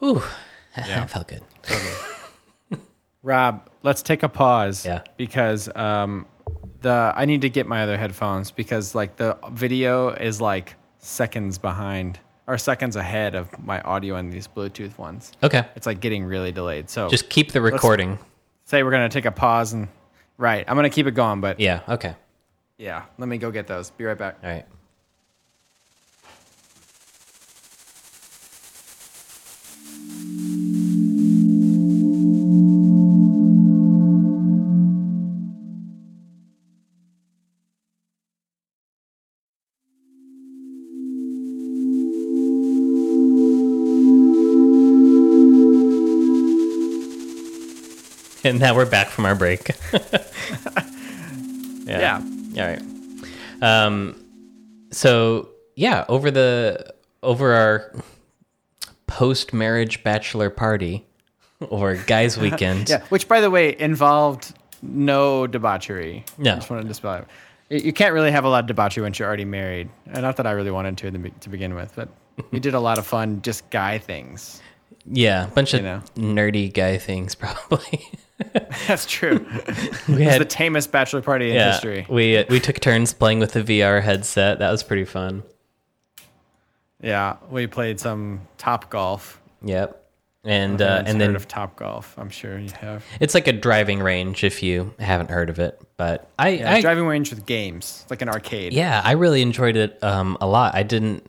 [0.02, 0.22] ooh
[0.76, 1.42] that felt good
[3.22, 4.86] Rob, let's take a pause.
[4.86, 5.02] Yeah.
[5.16, 6.24] Because um,
[6.80, 11.58] the I need to get my other headphones because like the video is like seconds
[11.58, 15.32] behind or seconds ahead of my audio in these Bluetooth ones.
[15.42, 16.88] okay It's like getting really delayed.
[16.88, 18.18] So just keep the recording
[18.64, 19.88] say we're gonna take a pause and
[20.38, 20.64] right.
[20.68, 21.80] I'm gonna keep it going, but Yeah.
[21.88, 22.14] Okay.
[22.78, 23.90] Yeah, let me go get those.
[23.90, 24.36] Be right back.
[24.42, 24.64] All right.
[48.44, 49.72] And now we're back from our break.
[49.92, 50.20] yeah.
[51.86, 52.37] yeah.
[52.56, 52.82] All right.
[53.62, 54.24] Um,
[54.90, 57.92] so yeah, over the over our
[59.06, 61.04] post marriage bachelor party
[61.60, 62.88] or guys weekend.
[62.88, 66.24] Yeah, which by the way involved no debauchery.
[66.36, 66.52] No.
[66.52, 67.14] I just wanted to spell
[67.70, 67.84] it.
[67.84, 69.90] You can't really have a lot of debauchery once you're already married.
[70.06, 72.08] And Not that I really wanted to in the be- to begin with, but
[72.50, 74.62] we did a lot of fun, just guy things.
[75.10, 76.02] Yeah, a bunch of know.
[76.16, 78.08] nerdy guy things probably.
[78.86, 79.44] That's true.
[80.08, 82.06] we It's had the tamest bachelor party in yeah, history.
[82.08, 84.58] we uh, we took turns playing with the VR headset.
[84.60, 85.42] That was pretty fun.
[87.00, 89.40] Yeah, we played some Top Golf.
[89.62, 90.04] Yep.
[90.44, 93.04] And uh, and heard then of Top Golf, I'm sure you have.
[93.20, 95.80] it's like a driving range if you haven't heard of it.
[95.96, 98.72] But I, Yeah, I driving range with games, like an arcade.
[98.72, 100.74] Yeah, I really enjoyed it um, a lot.
[100.76, 101.28] I didn't,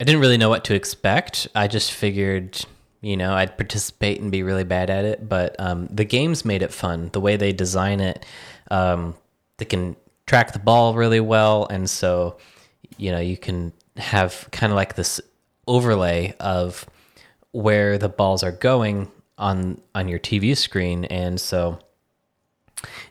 [0.00, 1.48] I didn't really know what to expect.
[1.56, 2.64] I just figured,
[3.04, 5.28] you know, I'd participate and be really bad at it.
[5.28, 7.10] But um, the games made it fun.
[7.12, 8.24] The way they design it,
[8.70, 9.14] um,
[9.58, 9.94] they can
[10.26, 12.38] track the ball really well, and so,
[12.96, 15.20] you know, you can have kind of like this
[15.66, 16.86] overlay of
[17.52, 21.78] where the balls are going on on your TV screen, and so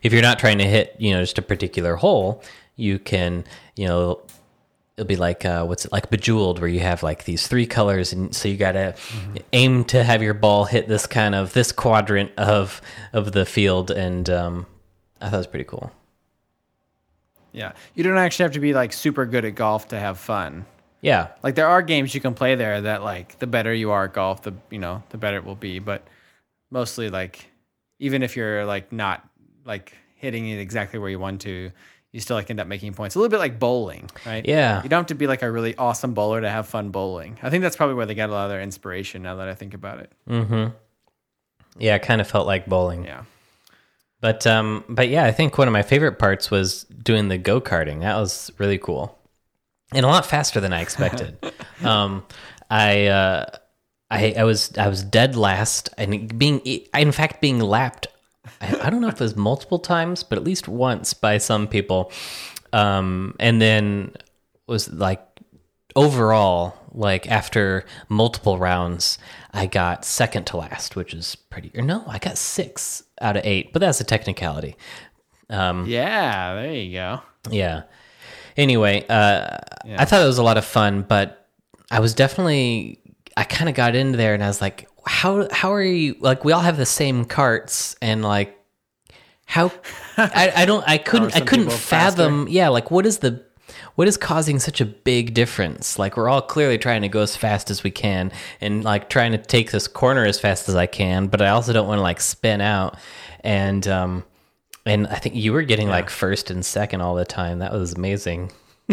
[0.02, 2.42] if you're not trying to hit, you know, just a particular hole,
[2.74, 3.44] you can,
[3.76, 4.20] you know,
[4.96, 8.12] it'll be like uh, what's it like bejeweled, where you have like these three colors,
[8.12, 8.94] and so you gotta
[9.52, 12.80] aim to have your ball hit this kind of this quadrant of
[13.12, 14.66] of the field, and um,
[15.20, 15.92] I thought it was pretty cool.
[17.54, 17.72] Yeah.
[17.94, 20.66] You don't actually have to be like super good at golf to have fun.
[21.00, 24.04] Yeah, Like there are games you can play there that like the better you are
[24.06, 25.78] at golf, the you know, the better it will be.
[25.78, 26.06] But
[26.70, 27.50] mostly like
[27.98, 29.26] even if you're like not
[29.64, 31.70] like hitting it exactly where you want to,
[32.14, 33.16] you still like end up making points.
[33.16, 34.46] A little bit like bowling, right?
[34.46, 34.80] Yeah.
[34.84, 37.36] You don't have to be like a really awesome bowler to have fun bowling.
[37.42, 39.54] I think that's probably where they got a lot of their inspiration now that I
[39.54, 40.12] think about it.
[40.30, 40.76] Mm-hmm.
[41.76, 43.04] yeah, it kind of felt like bowling.
[43.04, 43.24] Yeah.
[44.20, 47.60] But um, but yeah, I think one of my favorite parts was doing the go
[47.60, 48.00] karting.
[48.00, 49.18] That was really cool,
[49.92, 51.36] and a lot faster than I expected.
[51.84, 52.24] um,
[52.70, 53.46] I, uh,
[54.10, 58.06] I I was I was dead last, and being in fact being lapped.
[58.60, 61.66] I, I don't know if it was multiple times, but at least once by some
[61.66, 62.12] people.
[62.72, 64.12] Um, and then
[64.66, 65.20] was like
[65.96, 69.18] overall, like after multiple rounds,
[69.52, 71.70] I got second to last, which is pretty.
[71.74, 74.76] Or no, I got six out of eight, but that's a technicality.
[75.86, 77.22] Yeah, there you go.
[77.50, 77.82] Yeah.
[78.56, 79.58] Anyway, uh,
[79.98, 81.48] I thought it was a lot of fun, but
[81.90, 83.00] I was definitely
[83.36, 86.44] I kind of got into there and I was like, how how are you like?
[86.44, 88.58] We all have the same carts and like
[89.46, 89.72] how
[90.16, 92.16] I, I don't I couldn't I couldn't people faster?
[92.22, 93.42] fathom yeah like what is the
[93.96, 95.98] what is causing such a big difference?
[95.98, 99.32] Like we're all clearly trying to go as fast as we can and like trying
[99.32, 102.02] to take this corner as fast as I can, but I also don't want to
[102.02, 102.96] like spin out
[103.40, 104.24] and um
[104.86, 107.60] and I think you were getting like first and second all the time.
[107.60, 108.52] That was amazing.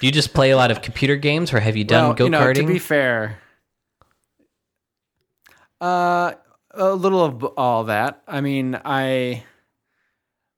[0.00, 2.24] Do you just play a lot of computer games, or have you done Well, go
[2.24, 2.54] you know, karting?
[2.56, 3.38] to be fair,
[5.80, 6.32] uh,
[6.72, 8.22] a little of all that.
[8.26, 9.44] I mean, I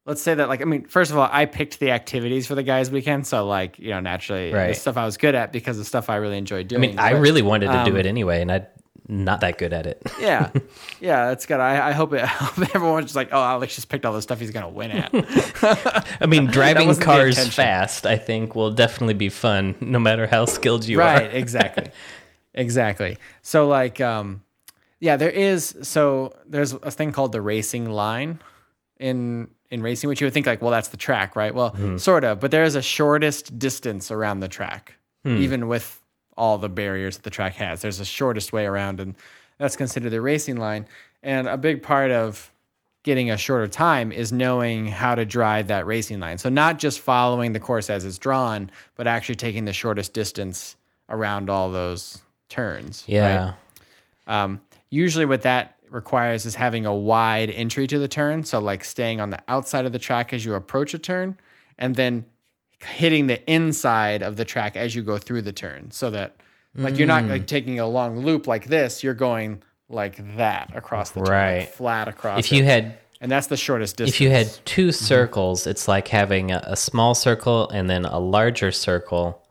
[0.06, 2.62] let's say that like I mean, first of all, I picked the activities for the
[2.62, 4.68] guys' weekend, so like you know, naturally, Right.
[4.68, 6.82] the stuff I was good at because the stuff I really enjoyed doing.
[6.84, 8.66] I mean, I But, really wanted to do um, it anyway, and I'm
[9.08, 10.02] not that good at it.
[10.20, 10.50] yeah,
[11.00, 11.60] yeah, it's good.
[11.60, 12.22] I, I hope it.
[12.24, 14.90] I hope everyone's just like, oh, Alex just picked all the stuff he's gonna win
[14.90, 15.10] at.
[16.20, 20.86] I mean, driving cars fast, I think, will definitely be fun, no matter how skilled
[20.86, 21.26] you right are.
[21.26, 21.90] Right, exactly
[22.52, 24.42] exactly so like um
[25.00, 28.40] yeah there is so there's a thing called the racing line
[28.98, 31.96] in in racing which you would think like well that's the track right well Hmm.
[31.96, 35.36] sort of but there is a shortest distance around the track Hmm.
[35.38, 36.00] even with
[36.36, 39.14] all the barriers that the track has there's a shortest way around and
[39.58, 40.86] that's considered the racing line
[41.22, 42.50] and a big part of
[43.02, 46.36] getting a shorter time is knowing how to drive that racing line.
[46.36, 50.76] So not just following the course as it's drawn, but actually taking the shortest distance
[51.08, 53.04] around all those turns.
[53.06, 53.54] Yeah.
[54.26, 54.42] right?
[54.44, 54.60] Um,
[54.90, 58.44] usually, what that requires is having a wide entry to the turn.
[58.44, 61.36] So like staying on the outside of the track as you approach a turn,
[61.78, 62.24] and then
[62.84, 66.36] hitting the inside of the track as you go through the turn, so that
[66.76, 67.30] like you're not Mm.
[67.30, 69.02] like taking a long loop like this.
[69.02, 71.68] You're going like that across the turn, Right.
[71.68, 72.38] flat across.
[72.38, 74.14] If you had and that's the shortest distance.
[74.14, 75.04] if you had 2 Mm-hmm.
[75.04, 79.42] circles, it's like having a, a small circle and then a larger circle,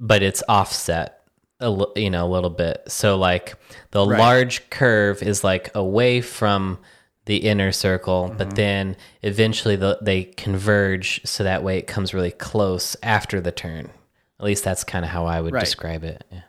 [0.00, 1.20] but it's offset
[1.64, 2.82] a you know a little bit.
[2.88, 3.54] So like
[3.90, 4.18] the Right.
[4.18, 6.78] large curve is like away from
[7.26, 8.36] the inner circle, Mm-hmm.
[8.38, 13.52] but then eventually the, they converge so that way it comes really close after the
[13.52, 13.90] turn.
[14.38, 15.64] At least that's kind of how I would Right.
[15.64, 16.24] describe it.
[16.30, 16.40] Yeah.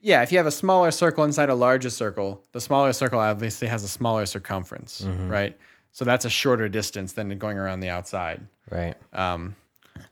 [0.00, 3.66] yeah, if you have a smaller circle inside a larger circle, the smaller circle obviously
[3.68, 5.56] has a smaller circumference, right?
[5.90, 8.46] So that's a shorter distance than going around the outside.
[8.70, 8.94] Right.
[9.12, 9.56] Um,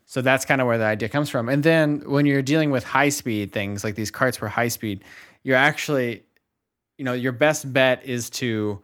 [0.07, 1.49] so that's kind of where the idea comes from.
[1.49, 5.03] And then when you're dealing with high speed things like these carts were high speed,
[5.43, 6.23] you're actually,
[6.97, 8.81] you know, your best bet is to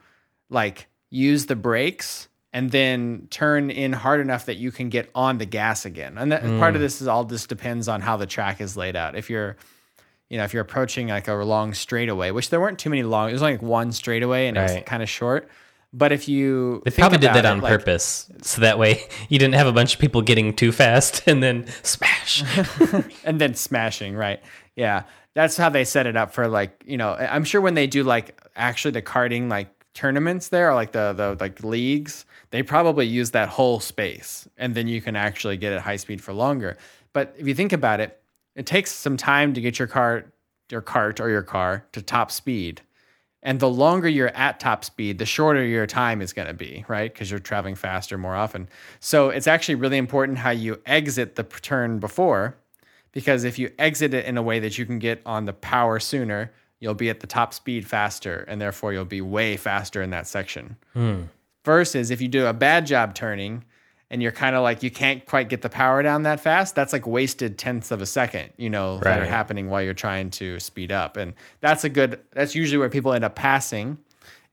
[0.50, 5.38] like use the brakes and then turn in hard enough that you can get on
[5.38, 6.18] the gas again.
[6.18, 6.84] And that, part of mm.
[6.84, 9.16] this is all just depends on how the track is laid out.
[9.16, 9.56] If you're,
[10.30, 13.30] you know, if you're approaching like a long straightaway, which there weren't too many long,
[13.30, 15.50] it was only like one straightaway and it was kind of short.
[15.96, 19.38] But if you They probably did that it, on like- purpose, so that way you
[19.38, 22.44] didn't have a bunch of people getting too fast and then smash.
[23.24, 24.42] and then smashing, right?
[24.76, 25.04] Yeah,
[25.36, 27.14] that's how they set it up for like you know.
[27.14, 31.14] I'm sure when they do like actually the karting like tournaments there or like the
[31.14, 35.74] the like leagues, they probably use that whole space, and then you can actually get
[35.74, 36.76] at high speed for longer.
[37.14, 38.20] But if you think about it,
[38.56, 40.26] it takes some time to get your car,
[40.72, 42.82] your cart or your car to top speed.
[43.46, 46.86] And the longer you're at top speed, the shorter your time is going to be,
[46.88, 47.12] right?
[47.12, 48.70] Because you're traveling faster more often.
[49.02, 52.56] So it's actually really important how you exit the turn before,
[53.12, 56.00] because if you exit it in a way that you can get on the power
[56.00, 60.10] sooner, you'll be at the top speed faster, and therefore you'll be way faster in
[60.12, 60.78] that section.
[60.94, 61.24] Hmm.
[61.66, 63.66] Versus if you do a bad job turning
[64.10, 66.94] and you're kind of like you can't quite get the power down that fast, that's
[66.94, 70.60] like wasted tenths of a second, you know, that are happening while you're trying to
[70.60, 71.18] speed up.
[71.18, 73.98] And that's a good that's usually where people end up passing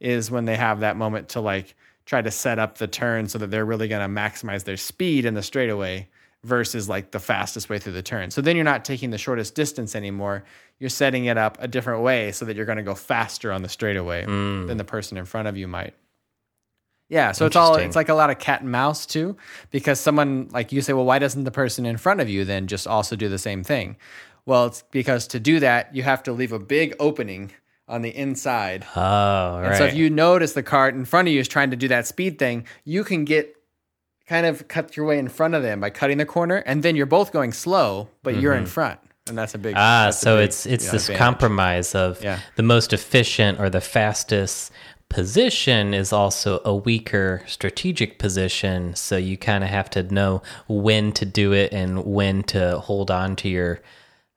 [0.00, 1.74] is when they have that moment to like
[2.06, 5.24] try to set up the turn so that they're really going to maximize their speed
[5.24, 6.08] in the straightaway
[6.42, 8.30] versus like the fastest way through the turn.
[8.30, 10.44] So then you're not taking the shortest distance anymore.
[10.78, 13.62] You're setting it up a different way so that you're going to go faster on
[13.62, 14.66] the straightaway mm.
[14.66, 15.94] than the person in front of you might.
[17.10, 19.36] Yeah, so it's all it's like a lot of cat and mouse too,
[19.70, 22.66] because someone like you say, well, why doesn't the person in front of you then
[22.68, 23.96] just also do the same thing?
[24.46, 27.50] Well, it's because to do that you have to leave a big opening
[27.88, 28.86] on the inside.
[28.94, 29.66] Oh, right.
[29.66, 31.88] And so if you notice the cart in front of you is trying to do
[31.88, 33.54] that speed thing, you can get
[34.26, 36.94] kind of cut your way in front of them by cutting the corner, and then
[36.94, 40.08] you're both going slow, but you're in front, and that's a big Mm-hmm.
[40.08, 41.18] ah, so big, it's it's you know, this advantage.
[41.18, 42.38] compromise of Yeah.
[42.54, 44.70] the most efficient or the fastest
[45.10, 48.94] position is also a weaker strategic position.
[48.94, 53.10] So you kind of have to know when to do it and when to hold
[53.10, 53.80] on to your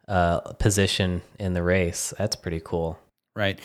[0.10, 2.14] uh, position in the race.
[2.18, 3.00] That's pretty cool.
[3.36, 3.60] Right.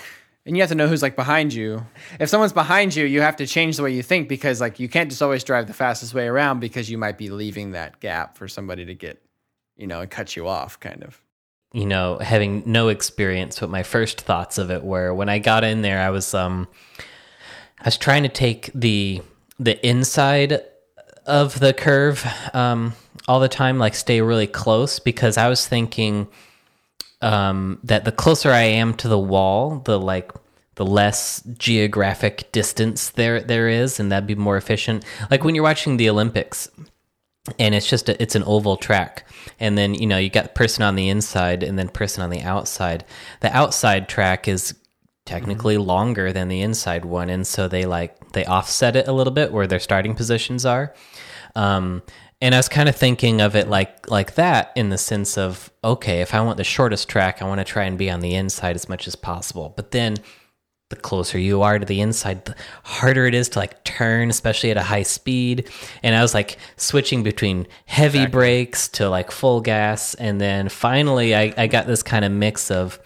[0.46, 1.84] And you have to know who's like behind you.
[2.20, 4.88] If someone's behind you, you have to change the way you think because like you
[4.88, 8.38] can't just always drive the fastest way around because you might be leaving that gap
[8.38, 9.22] for somebody to get,
[9.76, 11.22] you know, and cut you off kind of.
[11.72, 15.64] You know, having no experience, what my first thoughts of it were when I got
[15.64, 16.68] in there, I was um
[17.80, 19.20] I was trying to take the
[19.58, 20.60] the inside
[21.26, 22.94] of the curve um
[23.26, 26.28] all the time, like stay really close because I was thinking
[27.20, 30.32] um that the closer I am to the wall, the like
[30.76, 35.04] the less geographic distance there there is and that'd be more efficient.
[35.30, 36.70] Like when you're watching the Olympics,
[37.58, 39.26] and it's just a, it's an oval track.
[39.60, 42.42] And then you know you got person on the inside and then person on the
[42.42, 43.04] outside.
[43.40, 44.74] The outside track is
[45.24, 49.32] technically longer than the inside one and so they like they offset it a little
[49.32, 50.94] bit where their starting positions are.
[51.54, 52.02] Um,
[52.40, 55.72] and i was kind of thinking of it like like that in the sense of
[55.82, 58.32] okay if i want the shortest track i want to try and be on the
[58.34, 59.72] inside as much as possible.
[59.74, 60.18] But then
[60.90, 64.70] the closer you are to the inside, the harder it is to like turn, especially
[64.70, 65.68] at a high speed.
[66.02, 70.14] And I was like switching between heavy brakes to like full gas.
[70.14, 72.98] And then finally I, I got this kind of mix of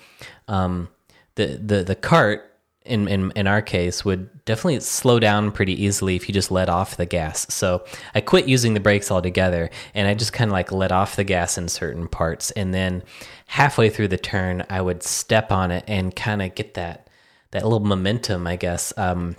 [0.46, 0.88] um,
[1.34, 2.48] the, the, the cart
[2.84, 6.68] in, in, in our case would definitely slow down pretty easily if you just let
[6.68, 7.52] off the gas.
[7.52, 11.16] So I quit using the brakes altogether and I just kind of like let off
[11.16, 12.52] the gas in certain parts.
[12.52, 13.02] And then
[13.46, 17.08] halfway through the turn, I would step on it and kind of get that
[17.52, 18.92] that little momentum, I guess.
[18.98, 19.36] Um,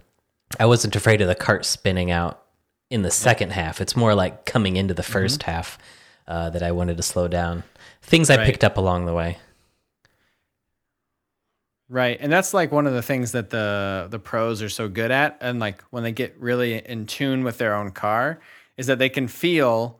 [0.59, 2.41] I wasn't afraid of the cart spinning out
[2.89, 3.81] in the second half.
[3.81, 5.77] It's more like coming into the 1st half
[6.27, 7.63] uh, that I wanted to slow down.
[8.01, 8.45] Things I Right.
[8.45, 9.37] picked up along the way.
[11.89, 12.17] Right.
[12.19, 15.37] And that's like one of the things that the the pros are so good at
[15.41, 18.39] and like when they get really in tune with their own car
[18.77, 19.99] is that they can feel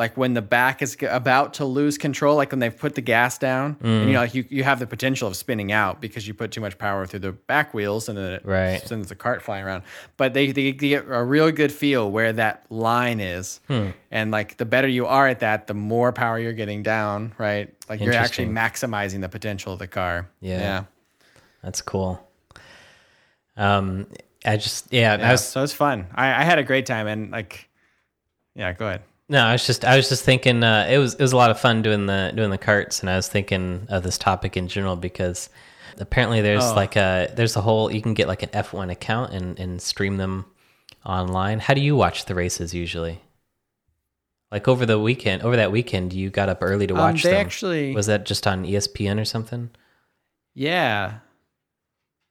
[0.00, 3.36] like when the back is about to lose control like when they've put the gas
[3.38, 6.32] down and you know like you, you have the potential of spinning out because you
[6.34, 8.80] put too much power through the back wheels and then it Right.
[8.88, 9.82] sends the cart flying around
[10.16, 13.60] but they, they get a real good feel where that line is
[14.10, 17.68] and like the better you are at that the more power you're getting down right
[17.90, 20.58] like you're actually maximizing the potential of the car Yeah.
[20.60, 20.84] yeah
[21.62, 22.26] That's cool.
[23.56, 24.06] Um,
[24.46, 26.06] I just yeah, I Yeah, was so it's fun.
[26.14, 27.68] I, I had a great time and like,
[28.54, 29.02] yeah, go ahead.
[29.30, 31.50] No, I was just I was just thinking uh, it was it was a lot
[31.52, 34.66] of fun doing the doing the carts, and I was thinking of this topic in
[34.66, 35.48] general because
[35.98, 36.74] apparently there's Oh.
[36.74, 40.16] like a there's a whole you can get like an F1 account and and stream
[40.16, 40.46] them
[41.06, 41.60] online.
[41.60, 43.20] How do you watch the races usually?
[44.50, 47.30] Like over the weekend, over that weekend, you got up early to Um, watch they
[47.30, 47.40] them.
[47.40, 49.70] actually Was that just on ESPN or something?
[50.54, 51.18] Yeah.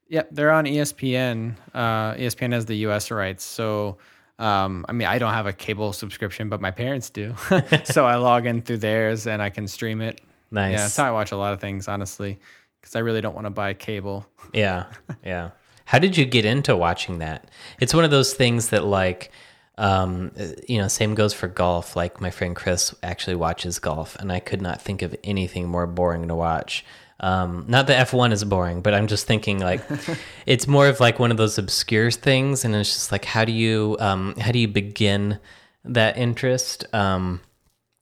[0.10, 1.56] Yep, they're on ESPN.
[1.74, 3.10] Uh, ESPN has the U.S.
[3.10, 4.00] rights, so
[4.40, 7.36] um, I mean, I don't have a cable subscription, but my parents do.
[7.84, 10.22] so I log in through theirs and I can stream it.
[10.50, 10.72] Nice.
[10.72, 12.40] Yeah, that's how I watch a lot of things, honestly,
[12.80, 14.26] because I really don't want to buy cable.
[14.52, 14.86] Yeah,
[15.24, 15.52] yeah.
[15.86, 17.52] How did you get into watching that?
[17.80, 19.32] It's one of those things that, like,
[19.78, 20.32] um,
[20.68, 21.96] you know, same goes for golf.
[21.96, 25.86] Like, my friend Chris actually watches golf, and I could not think of anything more
[25.86, 26.84] boring to watch.
[27.22, 29.82] Um, not that F1 is boring, but I'm just thinking like
[30.46, 33.52] it's more of like one of those obscure things, and it's just like how do
[33.52, 35.40] you um, how do you begin
[35.84, 36.86] that interest?
[36.94, 37.42] Um,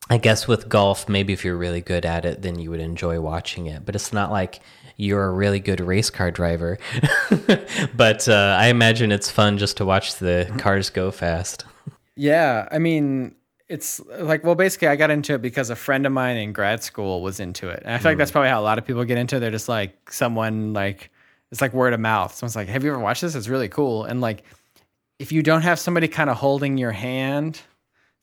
[0.09, 3.19] I guess with golf, maybe if you're really good at it, then you would enjoy
[3.19, 3.85] watching it.
[3.85, 4.61] But it's not like
[4.95, 6.77] you're a really good race car driver.
[7.95, 11.65] but uh, I imagine it's fun just to watch the cars go fast.
[12.15, 13.35] Yeah, I mean,
[13.69, 16.83] it's like well, basically, I got into it because a friend of mine in grad
[16.83, 18.33] school was into it, and I feel like that's mm.
[18.33, 19.39] probably how a lot of people get into it.
[19.39, 21.11] They're just like someone like
[21.51, 22.33] it's like word of mouth.
[22.33, 23.35] Someone's like, "Have you ever watched this?
[23.35, 24.43] It's really cool." And like,
[25.19, 27.61] if you don't have somebody kind of holding your hand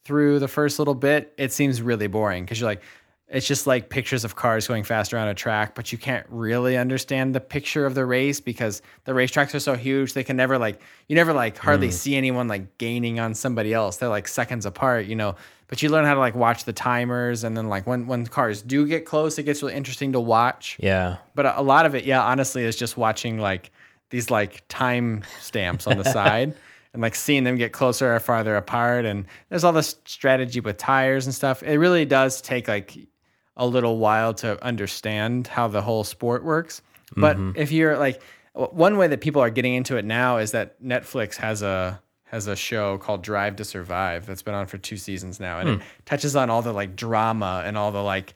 [0.04, 2.82] through the first little bit, it seems really boring because you're like,
[3.28, 6.76] it's just like pictures of cars going faster on a track, but you can't really
[6.76, 10.12] understand the picture of the race because the racetracks are so huge.
[10.12, 11.92] They can never like, you never like hardly hmm.
[11.92, 13.96] see anyone like gaining on somebody else.
[13.96, 15.36] They're like seconds apart, you know.
[15.68, 18.60] But you learn how to like watch the timers, and then like when when cars
[18.60, 20.76] do get close, it gets really interesting to watch.
[20.78, 21.16] Yeah.
[21.34, 23.72] But a, a lot of it, yeah, honestly, is just watching like
[24.10, 26.54] these like time stamps on the side
[26.92, 29.06] and like seeing them get closer or farther apart.
[29.06, 31.62] And there's all this strategy with tires and stuff.
[31.62, 32.96] It really does take like
[33.56, 36.82] a little while to understand how the whole sport works.
[37.16, 38.20] But if you're like
[38.54, 42.48] one way that people are getting into it now is that Netflix has a has
[42.48, 46.06] a show called Drive to Survive that's been on for two seasons now, and it
[46.06, 48.34] touches on all the like drama and all the like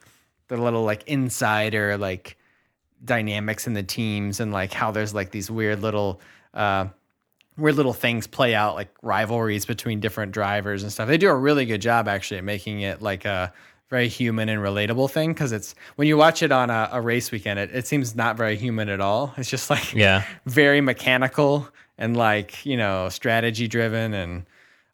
[0.49, 2.37] the little like insider like
[3.05, 6.21] dynamics in the teams and like how there's like these weird little
[6.55, 6.87] uh
[7.57, 11.09] weird little things play out like rivalries between different drivers and stuff.
[11.09, 13.53] They do a really good job actually at making it like a
[13.89, 17.30] very human and relatable thing because it's when you watch it on a, a race
[17.30, 19.32] weekend, it, it seems not very human at all.
[19.36, 20.24] It's just like Yeah.
[20.47, 24.47] very mechanical and like you know strategy driven and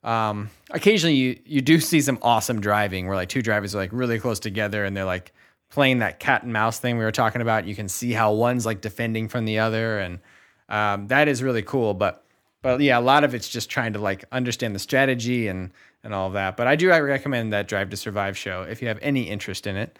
[0.04, 3.90] um, occasionally you you do see some awesome driving where like two drivers are like
[3.92, 5.32] really close together and they're like
[5.70, 7.66] playing that cat and mouse thing we were talking about.
[7.66, 10.20] You can see how one's like defending from the other and
[10.68, 11.94] um, that is really cool.
[11.94, 12.24] But
[12.62, 15.70] but yeah, a lot of it's just trying to like understand the strategy and
[16.04, 16.56] and all of that.
[16.56, 19.76] But I do recommend that Drive to Survive show if you have any interest in
[19.76, 19.98] it.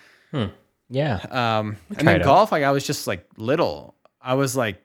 [0.90, 1.14] Yeah.
[1.30, 3.94] Um, and then golf, like I was just like little.
[4.20, 4.82] I was like,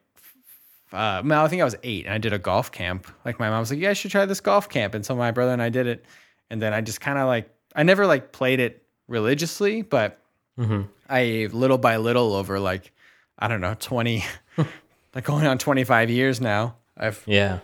[0.92, 3.06] uh, well, I think I was eight, and I did a golf camp.
[3.24, 5.30] Like my mom was like, "Yeah, I should try this golf camp," and so my
[5.30, 6.04] brother and I did it.
[6.48, 10.20] And then I just kind of like, I never like played it religiously, but
[10.58, 10.82] Mm-hmm.
[11.08, 12.92] I little by little over like,
[13.38, 14.24] I don't know, twenty,
[15.14, 16.76] like going on twenty five years now.
[16.96, 17.60] I've yeah.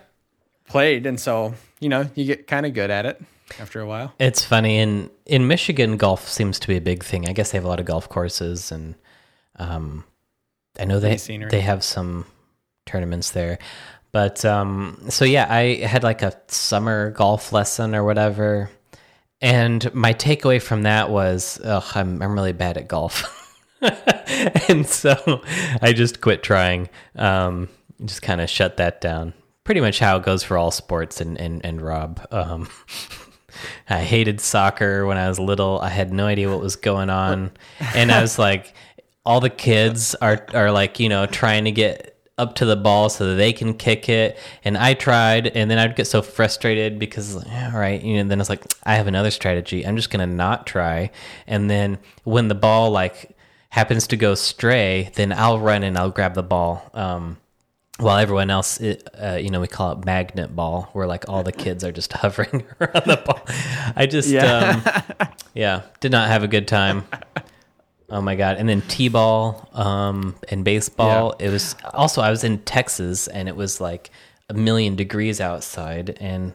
[0.68, 3.20] played, and so you know, you get kind of good at it
[3.59, 4.14] after a while.
[4.18, 7.28] It's funny in in Michigan, golf seems to be a big thing.
[7.28, 8.94] I guess they have a lot of golf courses, and
[9.57, 10.05] um,
[10.78, 12.26] I know they they have some
[12.86, 13.59] tournaments there.
[14.12, 18.70] But um, so yeah, I had like a summer golf lesson or whatever,
[19.40, 23.61] and my takeaway from that was, I'm I'm really bad at golf,
[24.68, 25.42] and so
[25.82, 26.88] I just quit trying.
[27.14, 27.68] Um,
[28.05, 29.34] just kind of shut that down.
[29.64, 32.26] Pretty much how it goes for all sports and and, and Rob.
[32.30, 32.68] Um,
[33.88, 35.80] I hated soccer when I was little.
[35.80, 37.52] I had no idea what was going on.
[37.94, 38.74] And I was like,
[39.24, 43.09] all the kids are, are like, you know, trying to get up to the ball
[43.09, 44.38] so that they can kick it.
[44.64, 48.02] And I tried, and then I'd get so frustrated because, like, yeah, all right.
[48.02, 49.86] You know, then it's like, I have another strategy.
[49.86, 51.11] I'm just going to not try.
[51.46, 53.36] And then when the ball, like,
[53.70, 56.90] happens to go stray, then I'll run and I'll grab the ball.
[56.94, 57.38] Um,
[57.99, 61.42] while everyone else, it, uh, you know, we call it magnet ball, where like all
[61.42, 63.40] the kids are just hovering around the ball.
[63.97, 64.82] I just, Yeah.
[65.18, 67.05] um, yeah, did not have a good time.
[68.09, 68.59] Oh my god!
[68.59, 71.32] And then t-ball um, and baseball.
[71.40, 74.11] It was also I was in Texas, and it was like
[74.49, 76.53] a million degrees outside, and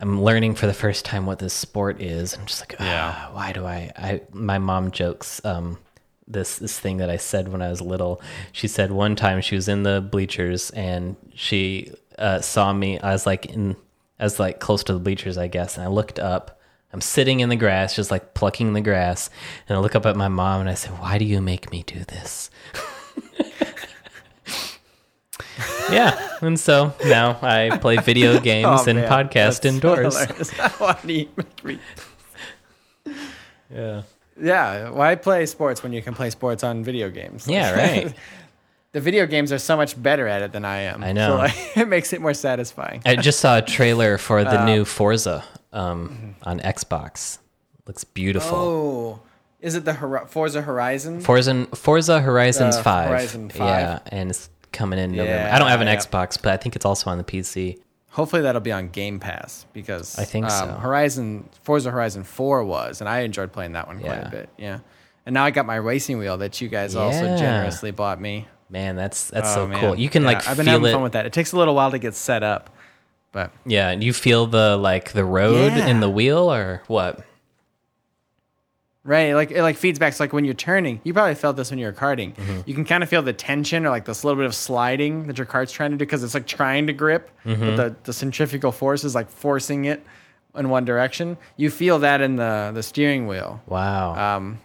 [0.00, 2.32] I'm learning for the first time what this sport is.
[2.34, 3.34] I'm just like, ah, Yeah.
[3.34, 3.90] why do I?
[3.96, 5.76] I my mom jokes um,
[6.26, 8.20] this this thing that I said when I was little.
[8.52, 12.98] She said one time she was in the bleachers and she uh, saw me.
[13.00, 13.76] I was like in,
[14.20, 16.60] I was like close to the bleachers, I guess, and I looked up.
[16.92, 19.30] I'm sitting in the grass, just like plucking the grass,
[19.68, 21.82] and I look up at my mom and I say, "Why do you make me
[21.86, 22.50] do this?"
[25.90, 30.16] yeah, and so now I play video games Oh, and man, podcast so indoors.
[30.78, 31.78] Why do you make me-
[33.74, 34.02] yeah,
[34.40, 37.46] yeah, why play sports when you can play sports on video games?
[37.48, 38.14] Yeah, right.
[38.92, 41.02] the video games are so much better at it than I am.
[41.02, 41.30] I know.
[41.30, 43.02] So like, it makes it more satisfying.
[43.04, 47.38] I just saw a trailer for the new Forza um, on Xbox.
[47.86, 48.58] Looks beautiful.
[48.58, 49.20] Oh,
[49.60, 51.20] is it the Hor- Forza Horizon?
[51.20, 53.08] Forza Forza Horizons Uh, Five.
[53.08, 53.58] Horizon 5.
[53.58, 55.32] Yeah, and it's coming in November.
[55.48, 55.96] Yeah, I don't have an yeah.
[55.96, 57.78] Xbox, but I think it's also on the PC.
[58.12, 60.66] Hopefully that'll be on Game Pass because I think um, so.
[60.74, 64.28] Horizon Forza Horizon Four was, and I enjoyed playing that one quite Yeah.
[64.28, 64.48] a bit.
[64.58, 64.78] Yeah,
[65.26, 68.46] and now I got my racing wheel that you guys also generously bought me.
[68.68, 69.80] Man, that's that's Oh, so man.
[69.80, 69.98] cool.
[69.98, 70.92] You can Yeah, like I've been having it.
[70.92, 71.26] fun with that.
[71.26, 72.70] It takes a little while to get set up,
[73.32, 75.86] but yeah, and you feel the like the road Yeah.
[75.86, 77.20] in the wheel or what?
[79.04, 80.12] Right, like it like feeds back.
[80.12, 82.34] So like when you're turning, you probably felt this when you were karting.
[82.34, 82.60] Mm-hmm.
[82.66, 85.38] You can kind of feel the tension or like this little bit of sliding that
[85.38, 87.60] your cart's trying to do because it's like trying to grip, Mm-hmm.
[87.64, 90.04] but the the centrifugal force is like forcing it
[90.54, 91.36] in one direction.
[91.56, 93.60] You feel that in the the steering wheel.
[93.66, 94.60] Wow, Um,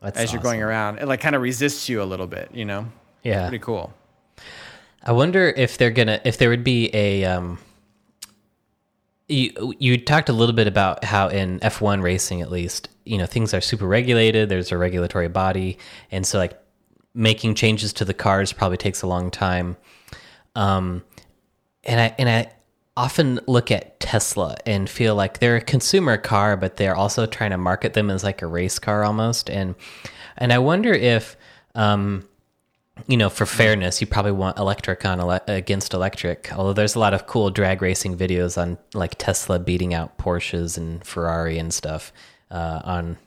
[0.00, 0.98] that's as you're going around.
[0.98, 2.86] It like kind of resists you a little bit, you know.
[3.22, 3.92] Yeah, Pretty cool.
[5.02, 7.58] I wonder if they're gonna if there would be a um.
[9.28, 13.26] You you talked a little bit about how in F1 racing at least you know
[13.26, 14.48] things are super regulated.
[14.48, 15.78] There's a regulatory body,
[16.10, 16.58] and so like
[17.14, 19.76] making changes to the cars probably takes a long time.
[20.54, 21.02] Um,
[21.84, 22.52] and I and I
[22.96, 27.50] often look at Tesla and feel like they're a consumer car, but they're also trying
[27.50, 29.50] to market them as like a race car almost.
[29.50, 29.74] And
[30.36, 31.36] and I wonder if
[31.74, 32.26] um,
[33.06, 36.50] you know, for fairness, you probably want electric on ele- against electric.
[36.52, 40.76] Although there's a lot of cool drag racing videos on like Tesla beating out Porsches
[40.78, 42.12] and Ferrari and stuff
[42.50, 43.18] uh, on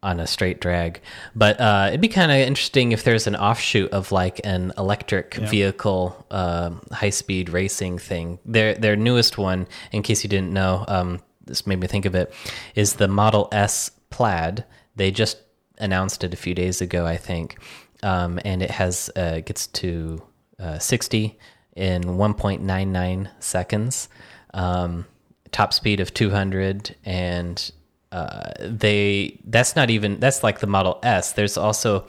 [0.00, 1.00] on a straight drag.
[1.34, 5.34] But uh, it'd be kind of interesting if there's an offshoot of like an electric
[5.34, 8.38] vehicle um high speed racing thing.
[8.44, 12.14] Their their newest one, in case you didn't know, um, this made me think of
[12.14, 12.32] it,
[12.76, 14.64] is the Model S Plaid.
[14.94, 15.38] They just
[15.78, 17.56] announced it a few days ago, I think,
[18.02, 20.22] um, and it has uh, gets to
[20.58, 21.38] uh, 60
[21.76, 24.08] in 1.99 seconds,
[24.54, 25.06] um,
[25.52, 27.70] top speed of 200, and
[28.10, 31.32] uh, they that's not even that's like the Model S.
[31.32, 32.06] There's also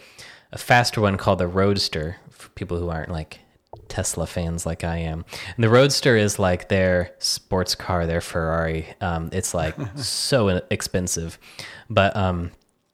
[0.52, 3.40] a faster one called the Roadster for people who aren't like
[3.90, 5.26] Tesla fans like I am.
[5.56, 8.88] And the Roadster is like their sports car, their Ferrari.
[9.02, 11.38] Um, it's like so expensive,
[11.90, 12.52] but um,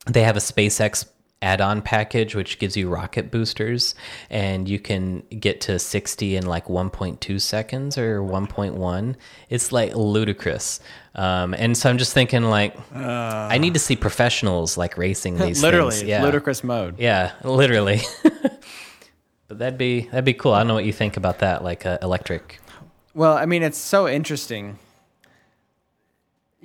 [0.08, 1.06] they have a SpaceX
[1.42, 3.94] add-on package which gives you rocket boosters
[4.30, 9.16] and you can get to 60 in like 1.2 seconds or 1.1
[9.50, 10.80] it's like ludicrous.
[11.14, 15.62] Um, and so i'm just thinking like i need to see professionals like racing these
[15.62, 16.24] Literally, yeah.
[16.24, 17.00] ludicrous mode.
[17.00, 18.02] yeah literally.
[19.48, 20.54] But that'd be that'd be cool.
[20.54, 22.60] I don't know what you think about that like uh, electric.
[23.14, 24.80] Well, I mean, it's so interesting.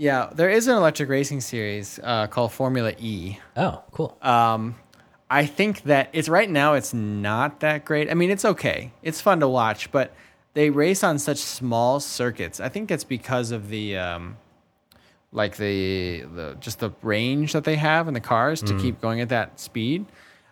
[0.00, 3.36] Yeah, there is an electric racing series uh, called Formula E.
[3.54, 4.76] oh cool Um,
[5.28, 6.72] I think that it's right now.
[6.72, 8.10] It's not that great.
[8.10, 8.92] I mean, it's okay.
[9.02, 10.14] It's fun to watch, but
[10.54, 12.60] they race on such small circuits.
[12.60, 14.38] I think it's because of the um,
[15.32, 19.20] like the the just the range that they have in the cars to keep going
[19.20, 20.06] at that speed.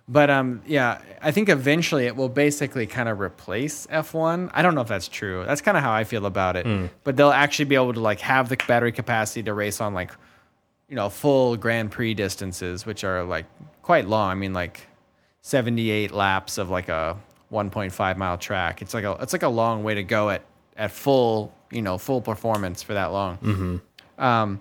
[0.09, 4.51] But um, yeah, I think eventually it will basically kind of replace F1.
[4.55, 5.45] I don't know if that's true.
[5.47, 6.65] That's kind of how I feel about it.
[7.05, 10.11] But they'll actually be able to like have the battery capacity to race on like
[10.89, 13.47] you know, full Grand Prix distances, which are like
[13.83, 14.31] quite long.
[14.31, 14.87] I mean, like
[15.43, 17.17] 78 laps of like a
[17.53, 18.83] 1.5 mile track.
[18.83, 20.43] It's like a it's like a long way to go at
[20.77, 23.37] at full you know full performance for that long.
[23.39, 24.25] Mm-hmm.
[24.25, 24.61] Um,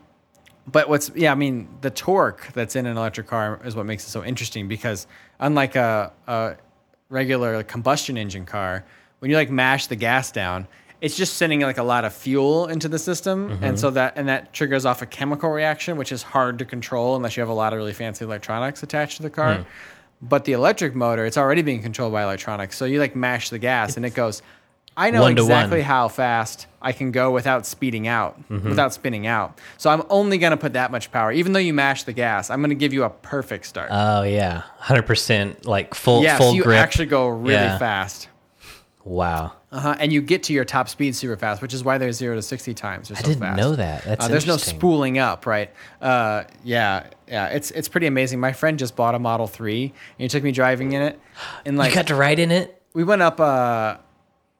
[0.68, 4.06] but what's yeah, I mean, the torque that's in an electric car is what makes
[4.06, 5.08] it so interesting because
[5.40, 6.56] unlike a, a
[7.10, 8.86] regular combustion engine car,
[9.20, 10.68] when you like mash the gas down,
[11.00, 13.76] it's just sending like a lot of fuel into the system, and mm-hmm.
[13.76, 17.38] so that and that triggers off a chemical reaction, which is hard to control unless
[17.38, 19.58] you have a lot of really fancy electronics attached to the car.
[19.58, 19.64] Hmm.
[20.20, 22.76] But the electric motor, it's already being controlled by electronics.
[22.76, 24.42] So you like mash the gas, and it goes.
[25.00, 29.60] I know One exactly how fast I can go without speeding out, without spinning out.
[29.78, 31.32] So I'm only going to put that much power.
[31.32, 33.90] Even though you mash the gas, I'm going to give you a perfect start.
[33.92, 37.78] oh yeah 100% like full yeah, full so you grip actually go really Yeah.
[37.78, 38.28] fast.
[39.04, 39.96] wow Uh-huh.
[40.00, 42.42] And you get to your top speed super fast, which is why they're zero to
[42.42, 43.10] 60 times.
[43.10, 43.58] They're i so didn't fast.
[43.58, 45.70] know that that's Uh, there's no spooling up, right?
[46.02, 48.40] Uh, yeah, yeah, it's it's pretty amazing.
[48.40, 49.94] My friend just bought a Model Three, and
[50.24, 51.20] he took me driving in it,
[51.66, 53.40] and like you got to ride in it we went up.
[53.40, 53.98] Uh,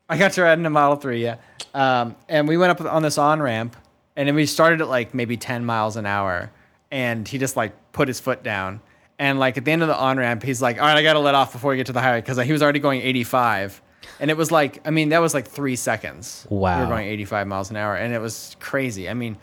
[0.10, 1.38] I got to ride in a Model Three, yeah,
[1.74, 3.76] um, and we went up on this on ramp,
[4.16, 6.50] and then we started at like maybe 10 miles an hour,
[6.92, 8.80] and he just like put his foot down,
[9.20, 11.20] and like at the end of the on ramp, he's like, "All right, I gotta
[11.20, 13.82] let off before we get to the highway," because he was already going 85.
[14.20, 16.48] And it was like, I mean, that was like three seconds.
[16.50, 16.78] Wow.
[16.80, 19.10] We were going 85 miles an hour, and it was crazy.
[19.10, 19.38] I mean,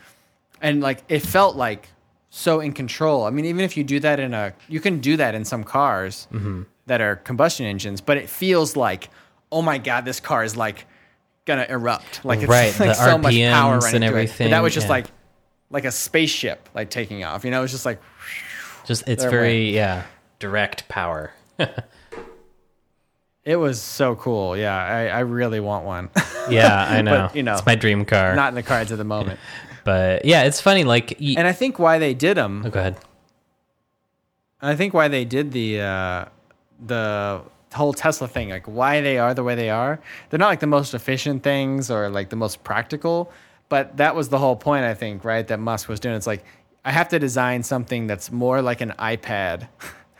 [0.61, 1.89] and like it felt like
[2.31, 3.23] so in control.
[3.25, 5.63] I mean, even if you do that in a, you can do that in some
[5.63, 6.63] cars Mm-hmm.
[6.87, 9.09] that are combustion engines, but it feels like,
[9.55, 10.85] oh my god, this car is like
[11.45, 12.25] gonna erupt.
[12.25, 13.81] Like it's Right, like so much power and.
[13.81, 14.91] But everything, that was just yeah.
[14.91, 15.05] like,
[15.71, 17.45] like a spaceship like taking off.
[17.45, 18.01] You know, it was just like,
[18.85, 20.03] Just it's very yeah
[20.39, 21.31] direct power.
[23.45, 24.57] it was so cool.
[24.57, 26.09] Yeah, I, I really want one.
[26.47, 27.31] Yeah, I know.
[27.33, 28.35] you know, it's my dream car.
[28.35, 29.39] Not in the cards at the moment.
[29.83, 30.83] but yeah, it's funny.
[30.83, 32.97] Like, y- And I think why they did them oh, go ahead.
[34.61, 36.25] I think why they did the uh,
[36.85, 37.41] the
[37.75, 39.99] whole Tesla thing, like why they are the way they are,
[40.29, 43.31] they're not like the most efficient things or like the most practical,
[43.69, 44.85] but that was the whole point.
[44.85, 46.15] I think right that Musk was doing.
[46.15, 46.43] It's like
[46.83, 49.67] I have to design something that's more like an iPad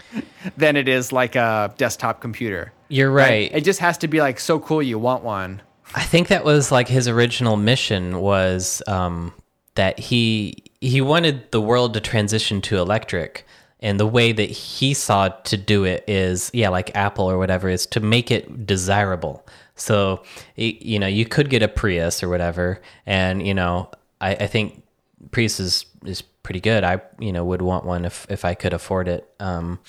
[0.58, 2.74] than it is like a desktop computer.
[2.88, 3.51] You're right.
[3.53, 5.62] It just has to be like so cool you want one.
[5.93, 9.34] I think that was like his original mission was um,
[9.76, 13.45] that he he wanted the world to transition to electric,
[13.86, 17.70] and the way that he saw to do it is yeah, like Apple or whatever,
[17.70, 19.46] is to make it desirable.
[19.76, 20.24] So
[20.56, 24.82] you know, you could get a Prius or whatever, and you know, I, I think
[25.30, 26.84] Prius is is pretty good.
[26.84, 29.32] I you know would want one if if I could afford it.
[29.40, 29.80] Um,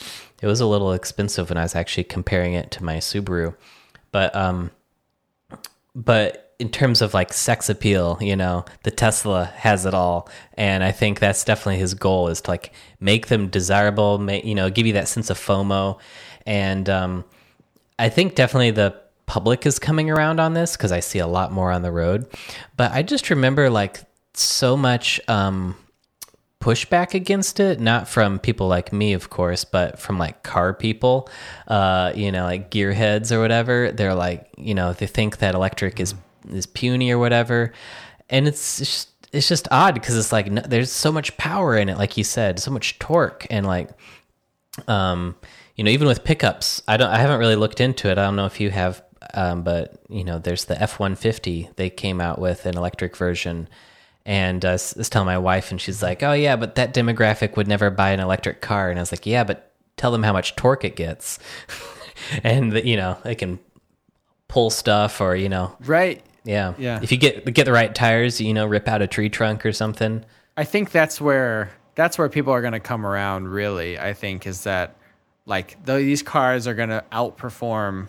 [0.42, 3.54] it was a little expensive when I was actually comparing it to my Subaru,
[4.12, 4.72] but um,
[5.94, 10.82] but in terms of like sex appeal, you know, the Tesla has it all, and
[10.82, 14.70] I think that's definitely his goal is to like make them desirable, make you know,
[14.70, 15.98] give you that sense of FOMO,
[16.46, 17.24] and um,
[17.98, 21.52] I think definitely the public is coming around on this because I see a lot
[21.52, 22.26] more on the road,
[22.76, 24.00] but I just remember like
[24.34, 25.76] so much um,
[26.60, 31.28] pushback against it, not from people like me, of course, but from like car people,
[31.68, 33.92] uh, you know, like gearheads or whatever.
[33.92, 36.14] They're like, you know, they think that electric is
[36.50, 37.72] is puny or whatever,
[38.30, 41.88] and it's just, it's just odd because it's like no, there's so much power in
[41.88, 43.90] it, like you said, so much torque, and like,
[44.88, 45.34] um,
[45.76, 48.18] you know, even with pickups, I don't, I haven't really looked into it.
[48.18, 49.02] I don't know if you have,
[49.34, 51.68] um, but you know, there's the F one fifty.
[51.76, 53.68] They came out with an electric version.
[54.28, 57.56] And uh, I was telling my wife, and she's like, "Oh yeah, but that demographic
[57.56, 60.32] would never buy an electric car." And I was like, "Yeah, but tell them how
[60.32, 61.38] much torque it gets,
[62.42, 63.60] and that, you know they can
[64.48, 66.24] pull stuff, or you know, Right.
[66.46, 67.00] Yeah, Yeah.
[67.02, 69.72] If you get get the right tires, you know, rip out a tree trunk or
[69.72, 70.24] something.
[70.56, 73.48] I think that's where that's where people are going to come around.
[73.48, 74.96] Really, I think is that
[75.44, 78.08] like though these cars are going to outperform.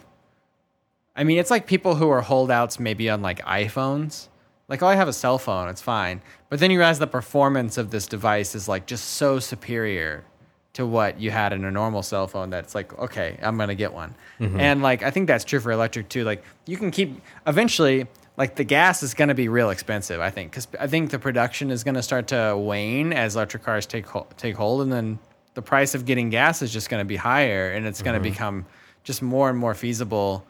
[1.16, 4.28] I mean, it's like people who are holdouts maybe on like iPhones.
[4.70, 6.22] Like, oh, I have a cell phone, it's fine.
[6.50, 10.26] But then you realize the performance of this device is like just so superior
[10.74, 13.94] to what you had in a normal cell phone that's like, okay, I'm gonna get
[13.94, 14.14] one.
[14.40, 14.60] Mm-hmm.
[14.60, 16.24] And like, I think that's true for electric too.
[16.24, 18.08] Like, you can keep eventually.
[18.38, 21.20] Like the gas is going to be real expensive, I think, because I think the
[21.20, 24.94] production is going to start to wane as electric cars take hol- take hold, and
[24.94, 25.20] then
[25.56, 28.20] the price of getting gas is just going to be higher, and it's going to
[28.24, 28.34] mm-hmm.
[28.34, 28.66] become
[29.04, 30.46] just more and more feasible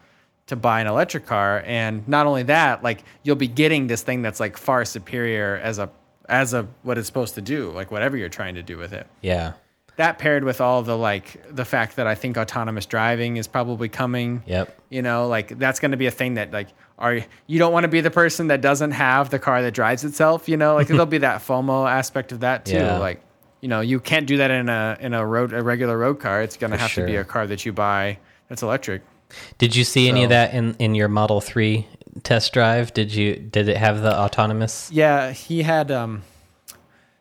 [0.48, 1.62] to buy an electric car.
[1.64, 5.78] And not only that, like you'll be getting this thing that's like far superior as
[5.78, 5.90] a
[6.28, 9.06] as a what it's supposed to do, like whatever you're trying to do with it.
[9.22, 9.54] Yeah,
[9.98, 13.88] that paired with all the like the fact that I think autonomous driving is probably
[13.88, 14.44] coming.
[14.46, 14.80] Yep.
[14.90, 16.68] You know, like that's going to be a thing that like
[17.00, 17.18] are
[17.48, 20.48] you don't want to be the person that doesn't have the car that drives itself.
[20.48, 22.76] You know, like there'll be that FOMO aspect of that too.
[22.76, 22.98] Yeah.
[22.98, 23.20] Like
[23.60, 26.42] you know, you can't do that in a in a road a regular road car.
[26.42, 28.18] It's going to have to be a car that you buy
[28.48, 29.02] that's electric.
[29.58, 31.88] Did you see any of that in in your Model Three
[32.22, 32.94] test drive?
[32.94, 34.92] Did you did it have the autonomous?
[34.92, 36.22] Yeah, he had um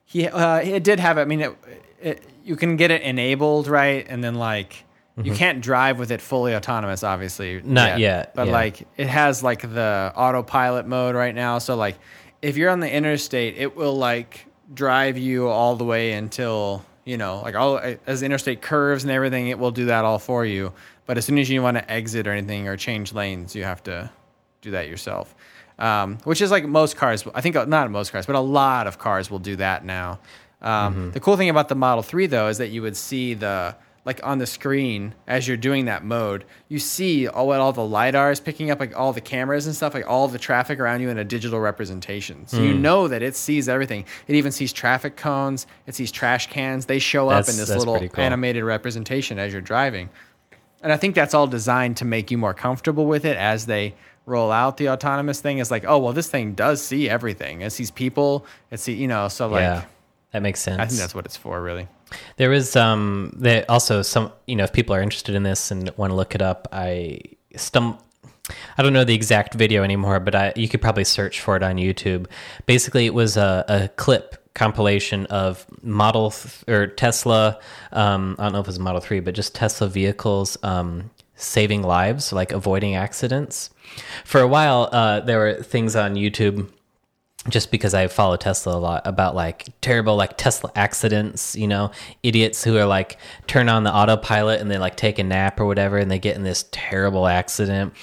[0.05, 1.21] he uh it did have it.
[1.21, 1.57] I mean it,
[1.99, 4.05] it you can get it enabled, right?
[4.07, 4.85] And then like
[5.21, 7.57] you can't drive with it fully autonomous obviously.
[7.57, 7.73] Mm-hmm.
[7.73, 8.53] Not yet, But yeah.
[8.53, 11.97] like it has like the autopilot mode right now, so like
[12.41, 17.17] if you're on the interstate, it will like drive you all the way until, you
[17.17, 20.45] know, like all as the interstate curves and everything, it will do that all for
[20.45, 20.71] you.
[21.05, 23.81] But as soon as you want to exit or anything or change lanes, you have
[23.83, 24.09] to
[24.61, 25.35] do that yourself.
[25.79, 27.23] Um, which is like most cars.
[27.35, 30.19] I think not most cars, but a lot of cars will do that now.
[30.61, 33.75] Um, The cool thing about the Model Three though is that you would see the
[34.05, 37.83] like on the screen as you're doing that mode, you see all what all the
[37.83, 41.01] lidar is picking up, like all the cameras and stuff, like all the traffic around
[41.01, 42.47] you in a digital representation.
[42.47, 44.05] So you know that it sees everything.
[44.27, 45.67] It even sees traffic cones.
[45.87, 46.85] It sees trash cans.
[46.85, 48.23] They show up in this little cool.
[48.23, 50.09] animated representation as you're driving.
[50.81, 53.93] And I think that's all designed to make you more comfortable with it as they
[54.25, 57.59] roll out the autonomous thing is like, oh well, this thing does see everything.
[57.59, 58.45] It sees people.
[58.71, 59.27] It see you know.
[59.27, 59.83] So like, yeah,
[60.31, 60.79] that makes sense.
[60.79, 61.87] I think that's what it's for, really.
[62.37, 65.91] There was um there also some you know if people are interested in this and
[65.97, 67.19] want to look it up, I
[67.53, 67.99] stum
[68.77, 71.63] I don't know the exact video anymore, but I you could probably search for it
[71.63, 72.27] on YouTube.
[72.65, 77.59] Basically, it was a, a clip compilation of Model th- or Tesla.
[77.91, 81.83] Um, I don't know if it was Model Three, but just Tesla vehicles um, saving
[81.83, 83.69] lives, like avoiding accidents.
[84.23, 86.69] For a while, uh, there were things on YouTube
[87.49, 91.91] just because I follow Tesla a lot about like terrible like Tesla accidents, you know,
[92.23, 93.17] idiots who are like
[93.47, 96.35] turn on the autopilot and they like take a nap or whatever and they get
[96.35, 97.93] in this terrible accident.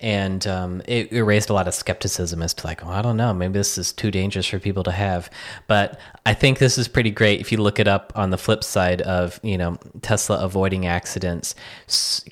[0.00, 3.16] And um, it, it raised a lot of skepticism as to like, oh, I don't
[3.16, 5.28] know, maybe this is too dangerous for people to have.
[5.66, 8.62] But I think this is pretty great if you look it up on the flip
[8.62, 11.56] side of you know Tesla avoiding accidents,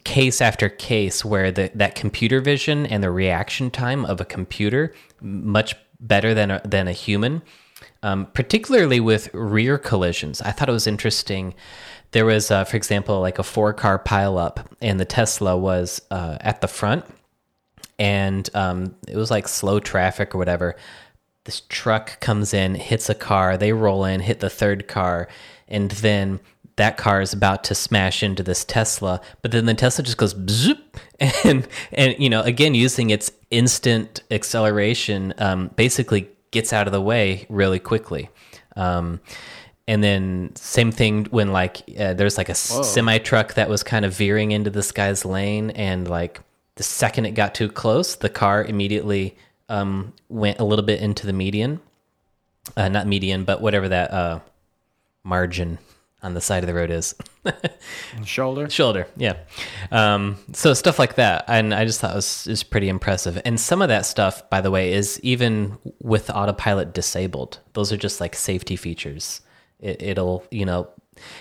[0.04, 4.94] case after case where the that computer vision and the reaction time of a computer
[5.20, 7.42] much better than a, than a human,
[8.02, 10.40] um, particularly with rear collisions.
[10.42, 11.54] I thought it was interesting.
[12.12, 16.38] There was, uh, for example, like a four car pileup, and the Tesla was uh,
[16.40, 17.04] at the front,
[17.98, 20.76] and um, it was like slow traffic or whatever.
[21.44, 25.28] This truck comes in, hits a car, they roll in, hit the third car,
[25.68, 26.40] and then
[26.76, 30.34] that car is about to smash into this Tesla, but then the Tesla just goes
[30.48, 30.98] zoop,
[31.44, 37.00] and and you know again using its instant acceleration, um, basically gets out of the
[37.00, 38.28] way really quickly.
[38.76, 39.20] Um,
[39.88, 44.04] and then same thing when like uh, there's like a semi truck that was kind
[44.04, 46.40] of veering into this guy's lane, and like
[46.74, 49.36] the second it got too close, the car immediately
[49.70, 51.80] um, went a little bit into the median,
[52.76, 54.40] uh, not median, but whatever that uh,
[55.24, 55.78] margin
[56.22, 57.14] on the side of the road is.
[58.24, 58.68] Shoulder.
[58.70, 59.36] Shoulder, yeah.
[59.90, 63.40] Um, so stuff like that, and I just thought it was is pretty impressive.
[63.44, 67.60] And some of that stuff, by the way, is even with autopilot disabled.
[67.74, 69.40] Those are just like safety features.
[69.78, 70.88] It, it'll, you know,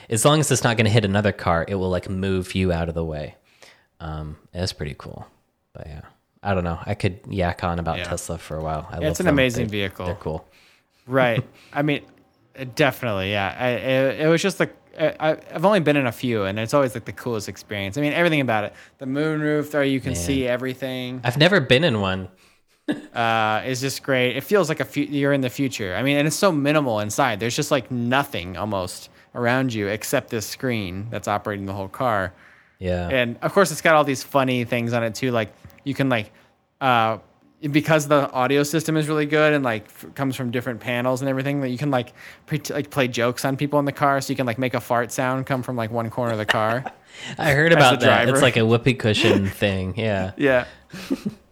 [0.10, 2.72] as long as it's not going to hit another car, it will like move you
[2.72, 3.36] out of the way.
[4.00, 5.26] Um, it's pretty cool.
[5.74, 6.02] But yeah,
[6.44, 6.80] I don't know.
[6.86, 8.04] I could yak on about Yeah.
[8.06, 8.88] Tesla for a while.
[8.92, 10.06] I Yeah, it's an amazing They- vehicle.
[10.06, 10.46] They're cool.
[11.08, 11.44] Right.
[11.74, 12.04] I mean,
[12.76, 13.32] definitely.
[13.32, 13.56] Yeah.
[13.58, 16.74] I, it, it was just like I, I've only been in a few, and it's
[16.74, 17.98] always like the coolest experience.
[17.98, 18.74] I mean, everything about it.
[18.98, 21.20] The moonroof, there you can see everything.
[21.24, 22.30] I've never been in one.
[23.16, 24.38] Uh, is just great.
[24.38, 25.96] It feels like a fu- you're in the future.
[25.96, 27.40] I mean, and it's so minimal inside.
[27.40, 32.32] There's just like nothing almost around you except this screen that's operating the whole car.
[32.78, 33.08] Yeah.
[33.10, 35.54] and of course it's got all these funny things on it too like
[35.86, 36.32] you can like
[36.82, 37.20] uh
[37.72, 41.30] because the audio system is really good and like f- comes from different panels and
[41.30, 42.14] everything that you can like
[42.46, 44.80] pre- like play jokes on people in the car so you can like make a
[44.82, 46.84] fart sound come from like one corner of the car
[47.38, 48.06] I heard about that.
[48.06, 48.32] driver.
[48.34, 49.94] It's like a whoopee cushion thing.
[49.98, 50.34] Yeah.
[50.38, 50.66] yeah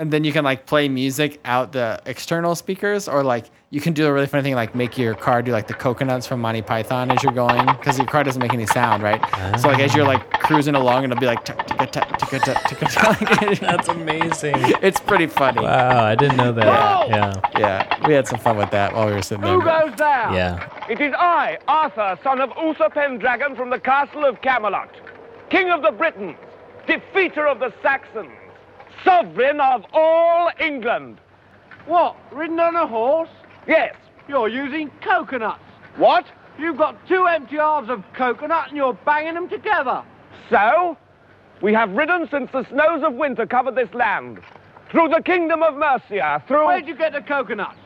[0.00, 3.92] and then you can like play music out the external speakers or like you can
[3.92, 6.62] do a really funny thing like make your car do like the coconuts from Monty
[6.62, 9.20] Python as you're going because your car doesn't make any sound right
[9.60, 12.42] so like as you're like cruising along it'll be like tick, tick, tick, tick, tick,
[12.42, 13.58] tick, tick.
[13.60, 14.54] That's amazing.
[14.82, 17.08] it's pretty funny Wow, I didn't know that.
[17.08, 17.34] Yeah.
[17.58, 19.52] Yeah, we had some fun with that while we were sitting there.
[19.52, 20.32] Who goes there?
[20.32, 20.86] Yeah.
[20.88, 24.90] It is I, Arthur, son of Uther Pendragon from the castle of Camelot,
[25.50, 26.36] king of the Britons,
[26.88, 28.30] defeater of the Saxons,
[29.04, 31.18] sovereign of all England.
[31.86, 32.16] What?
[32.32, 33.28] Ridden on a horse?
[33.66, 33.94] Yes.
[34.28, 35.62] You're using coconuts.
[35.96, 36.24] What?
[36.58, 40.02] You've got two empty halves of coconut and you're banging them together.
[40.50, 40.96] So,
[41.62, 44.40] we have ridden since the snows of winter covered this land.
[44.90, 46.66] Through the kingdom of Mercia, through...
[46.66, 47.78] Where'd you get the coconuts?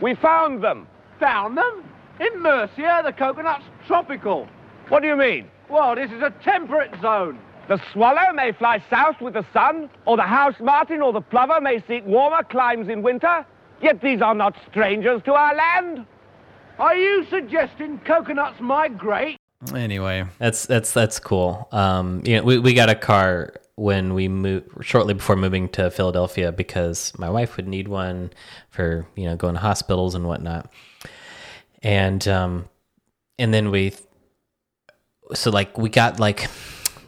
[0.00, 0.86] We found them.
[1.18, 1.84] Found them?
[2.20, 4.48] In Mercia, the coconut's tropical.
[4.88, 5.50] What do you mean?
[5.68, 7.38] Well, this is a temperate zone.
[7.70, 11.60] The swallow may fly south with the sun, or the house martin or the plover
[11.60, 13.46] may seek warmer climes in winter,
[13.80, 16.04] yet these are not strangers to our land.
[16.80, 19.36] Are you suggesting coconuts migrate?
[19.72, 21.68] Anyway, That's that's that's cool.
[21.70, 25.92] Um, you know, we, we got a car when we moved shortly before moving to
[25.92, 28.32] Philadelphia because my wife would need one
[28.70, 30.68] for you know going to hospitals and whatnot,
[31.84, 32.68] and um,
[33.38, 33.92] and then we
[35.34, 36.48] so like we got like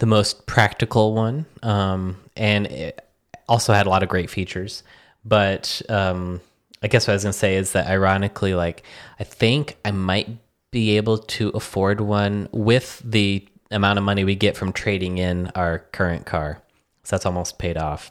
[0.02, 3.06] the most practical one, um, and it
[3.48, 4.82] also had a lot of great features,
[5.24, 6.40] but um,
[6.82, 8.82] I guess what I was gonna say is that ironically, like
[9.20, 10.28] I think I might
[10.72, 15.52] be able to afford one with the amount of money we get from trading in
[15.54, 16.60] our current car.
[17.04, 18.10] So that's almost paid off.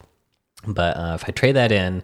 [0.65, 2.03] But uh, if I trade that in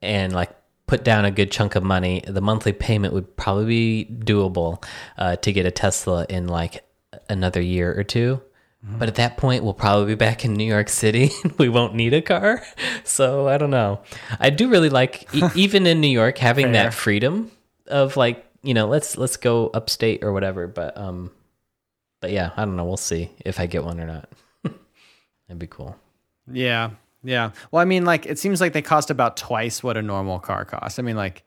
[0.00, 0.50] and like
[0.86, 4.82] put down a good chunk of money, the monthly payment would probably be doable
[5.18, 6.82] uh, to get a Tesla in like
[7.28, 8.40] another year or two.
[8.82, 11.30] But at that point, we'll probably be back in New York City.
[11.58, 12.62] we won't need a car.
[13.04, 14.00] So I don't know.
[14.38, 16.72] I do really like, e- even in New York, having Fair.
[16.72, 17.50] that freedom
[17.86, 20.66] of like, you know, let's let's go upstate or whatever.
[20.66, 21.30] But um,
[22.20, 22.84] but yeah, I don't know.
[22.84, 24.28] We'll see if I get one or not.
[24.62, 25.96] That'd be cool.
[26.50, 26.90] Yeah,
[27.22, 27.50] yeah.
[27.70, 30.64] Well, I mean, like it seems like they cost about twice what a normal car
[30.64, 30.98] costs.
[30.98, 31.44] I mean, like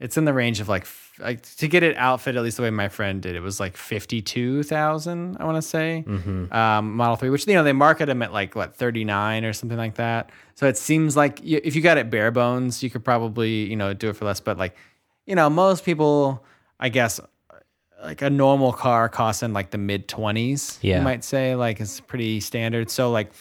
[0.00, 0.86] it's in the range of like
[1.20, 3.36] like to get it outfit at least the way my friend did.
[3.36, 5.36] It was like fifty two thousand.
[5.38, 6.04] I want to say
[6.50, 9.52] um, Model Three, which you know they market them at like what thirty nine or
[9.52, 10.30] something like that.
[10.56, 13.76] So it seems like you, if you got it bare bones, you could probably you
[13.76, 14.40] know do it for less.
[14.40, 14.76] But like
[15.26, 16.44] you know, most people,
[16.80, 17.20] I guess.
[18.02, 20.98] Like a normal car costs in like the mid twenties, Yeah.
[20.98, 22.90] you might say, like it's pretty standard.
[22.90, 23.32] So like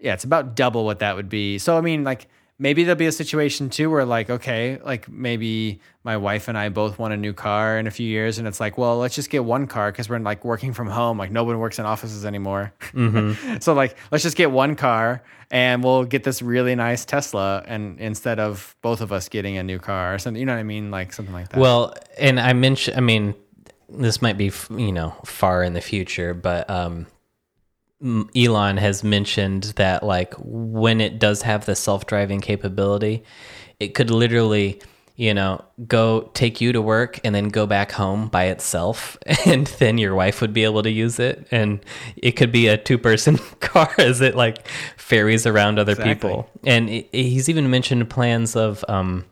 [0.00, 1.58] yeah, it's about double what that would be.
[1.58, 2.26] So I mean, like
[2.64, 6.70] maybe there'll be a situation too where like, okay, like maybe my wife and I
[6.70, 9.28] both want a new car in a few years, and it's like, well, let's just
[9.28, 11.18] get one car because we're like working from home.
[11.18, 12.72] Like no one works in offices anymore.
[13.60, 18.00] so like, let's just get one car and we'll get this really nice Tesla, and
[18.00, 20.64] instead of both of us getting a new car or something, you know what I
[20.64, 21.60] mean, like something like that.
[21.60, 23.34] Well, and I mentioned, I mean,
[23.90, 27.06] this might be, you know, far in the future, but um,
[28.36, 33.24] Elon has mentioned that, like, when it does have the self driving capability,
[33.80, 34.80] it could literally,
[35.16, 39.16] you know, go take you to work and then go back home by itself.
[39.46, 41.46] And then your wife would be able to use it.
[41.50, 41.80] And
[42.16, 46.14] it could be a two person car as it, like, ferries around other Exactly.
[46.14, 46.50] people.
[46.64, 49.24] And it, he's even mentioned plans of, um,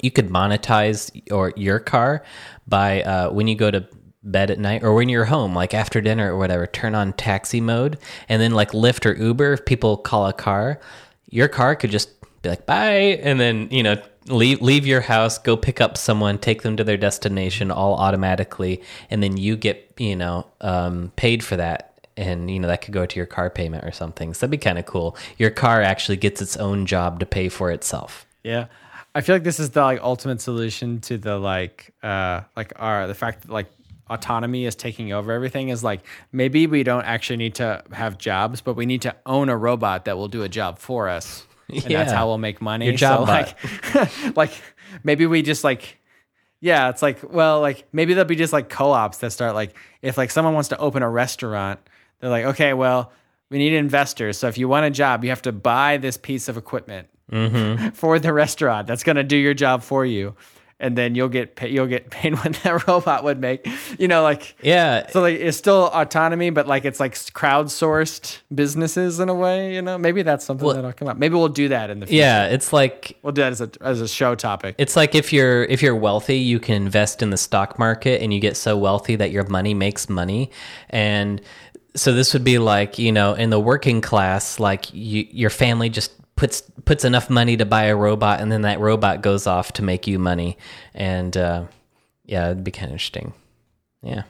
[0.00, 2.22] you could monetize or your car
[2.66, 3.86] by uh, when you go to
[4.24, 7.60] bed at night or when you're home like after dinner or whatever turn on taxi
[7.60, 7.98] mode
[8.28, 10.78] and then like lyft or uber if people call a car
[11.30, 12.08] your car could just
[12.42, 16.38] be like bye and then you know leave leave your house go pick up someone
[16.38, 21.44] take them to their destination all automatically and then you get you know um, paid
[21.44, 21.88] for that.
[22.14, 24.34] And you know that could go to your car payment or something.
[24.34, 25.16] So that'd be kind of cool.
[25.38, 28.26] Your car actually gets its own job to pay for itself.
[28.44, 28.66] Yeah.
[29.14, 33.06] I feel like this is the like ultimate solution to the like uh like our
[33.06, 33.66] the fact that like
[34.12, 36.00] autonomy is taking over everything is like
[36.32, 40.04] maybe we don't actually need to have jobs, but we need to own a robot
[40.04, 41.46] that will do a job for us.
[41.68, 42.86] And that's how we'll make money.
[42.86, 44.52] Your job so like like
[45.04, 45.98] maybe we just like
[46.60, 50.16] yeah, it's like well, like maybe there'll be just like co-ops that start like if
[50.16, 51.80] like someone wants to open a restaurant,
[52.20, 53.12] they're like, okay, well,
[53.50, 54.38] we need investors.
[54.38, 57.88] So if you want a job, you have to buy this piece of equipment mm-hmm.
[57.94, 60.34] for the restaurant that's going to do your job for you,
[60.82, 63.66] and then you'll get pay, you'll get paid what that robot would make.
[63.98, 69.20] You know, like yeah so like it's still autonomy, but like it's like crowdsourced businesses
[69.20, 69.74] in a way.
[69.74, 71.16] You know, maybe that's something Well- that'll come up.
[71.16, 72.18] Maybe we'll do that in the future.
[72.18, 74.74] Yeah, it's like we'll do that as a as a show topic.
[74.78, 78.32] it's like if you're if you're wealthy, you can invest in the stock market and
[78.34, 80.50] you get so wealthy that your money makes money.
[80.90, 81.40] And
[81.94, 85.90] so this would be like, you know, in the working class, like you, your family
[85.90, 89.72] just puts puts enough money to buy a robot and then that robot goes off
[89.74, 90.56] to make you money.
[90.94, 91.64] And uh
[92.24, 93.32] yeah, it'd be kind of interesting.
[94.02, 94.22] Yeah.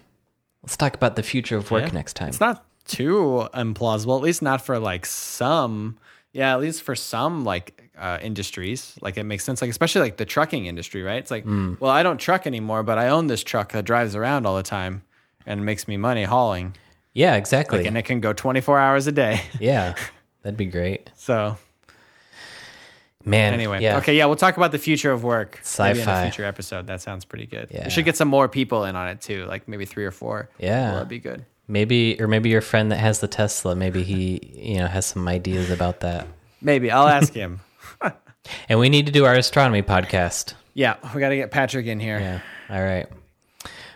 [0.62, 1.92] Let's talk about the future of work Yeah.
[1.92, 2.28] next time.
[2.28, 5.98] It's not too implausible, at least not for like some.
[6.32, 9.60] Yeah, at least for some like uh, industries, like it makes sense.
[9.60, 11.18] Like especially like the trucking industry, right?
[11.18, 11.78] It's like, Mm.
[11.78, 14.62] well, I don't truck anymore, but I own this truck that drives around all the
[14.62, 15.02] time
[15.46, 16.74] and makes me money hauling,
[17.12, 17.86] yeah, exactly.
[17.86, 19.42] and it can go twenty four hours a day.
[19.60, 19.94] yeah.
[20.42, 21.10] That'd be great.
[21.16, 21.58] So
[23.24, 23.98] Man, anyway, yeah.
[23.98, 26.20] okay, yeah, we'll talk about the future of work maybe in Sci-fi.
[26.20, 26.86] a future episode.
[26.86, 27.68] That sounds pretty good.
[27.70, 27.84] Yeah.
[27.84, 30.48] We should get some more people in on it too, like maybe three or four.
[30.58, 30.86] Yeah.
[30.86, 31.44] Well, that'd be good.
[31.68, 35.26] Maybe, or maybe your friend that has the Tesla, maybe he, you know, has some
[35.28, 36.26] ideas about that.
[36.60, 37.60] Maybe I'll ask him.
[38.68, 40.54] And we need to do our astronomy podcast.
[40.74, 42.18] Yeah, we got to get Patrick in here.
[42.18, 42.40] Yeah.
[42.76, 43.06] All right.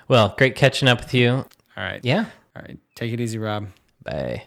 [0.09, 1.33] Well, great catching up with you.
[1.33, 1.47] All
[1.77, 2.01] right.
[2.05, 2.27] Yeah.
[2.55, 2.79] All right.
[2.95, 3.67] Take it easy, Rob.
[4.03, 4.45] Bye.